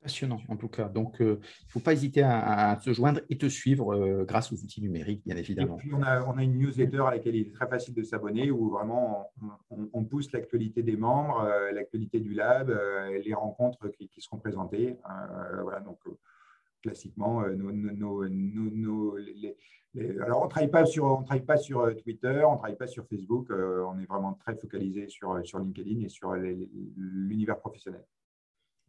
[0.00, 0.88] Passionnant, en tout cas.
[0.88, 4.52] Donc, euh, il ne faut pas hésiter à, se joindre et te suivre euh, grâce
[4.52, 5.74] aux outils numériques, bien évidemment.
[5.74, 8.04] Et puis, on a, on a, une newsletter à laquelle il est très facile de
[8.04, 9.32] s'abonner, où vraiment
[9.70, 12.72] on, pousse l'actualité des membres, euh, l'actualité du lab,
[13.24, 14.96] les rencontres qui, seront présentées.
[15.62, 15.98] voilà, donc,
[16.82, 19.16] classiquement, nos, nos, nos,
[20.20, 22.86] alors on ne travaille pas sur, on travaille pas sur Twitter, on ne travaille pas
[22.86, 28.04] sur Facebook, on est vraiment très focalisé sur, sur LinkedIn et sur l'univers professionnel.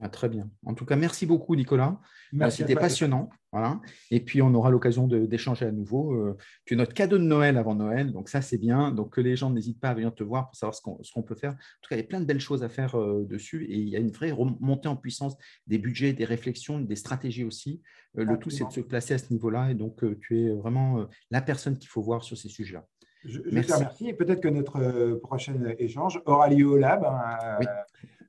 [0.01, 0.49] Ah, très bien.
[0.65, 1.99] En tout cas, merci beaucoup, Nicolas.
[2.33, 3.29] Euh, c'était passionnant.
[3.51, 3.81] Voilà.
[4.11, 6.13] Et puis, on aura l'occasion d'échanger à nouveau.
[6.13, 8.13] Euh, tu es notre cadeau de Noël avant Noël.
[8.13, 8.91] Donc, ça, c'est bien.
[8.91, 11.35] Donc, que les gens n'hésitent pas à venir te voir pour savoir ce qu'on peut
[11.35, 11.51] faire.
[11.51, 13.65] En tout cas, il y a plein de belles choses à faire euh, dessus.
[13.65, 15.35] Et il y a une vraie montée en puissance
[15.67, 17.81] des budgets, des réflexions, des stratégies aussi.
[18.13, 19.71] le tout, c'est de se placer à ce niveau-là.
[19.71, 22.85] Et donc, tu es vraiment la personne qu'il faut voir sur ces sujets-là.
[23.25, 24.07] Je, je, te remercie.
[24.07, 27.03] Et peut-être que notre prochain échange aura lieu au lab.
[27.03, 27.65] Hein, oui.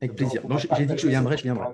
[0.01, 0.43] Avec plaisir.
[0.77, 1.67] J'ai dit que je viendrai, je viendrai.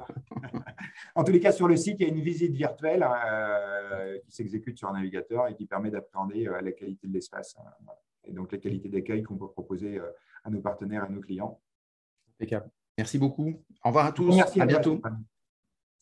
[1.14, 4.18] en tous les cas, sur le site, il y a une visite virtuelle hein, euh,
[4.27, 7.93] qui s'exécute sur un navigateur et qui permet d'appréhender euh, la qualité de l'espace hein,
[8.24, 10.11] et donc la qualité d'accueil qu'on peut proposer euh,
[10.45, 11.61] à nos partenaires et à nos clients.
[12.41, 12.68] Impeccable.
[12.99, 13.62] Merci beaucoup.
[13.85, 14.35] Au revoir à tous.
[14.35, 15.01] Merci à bientôt.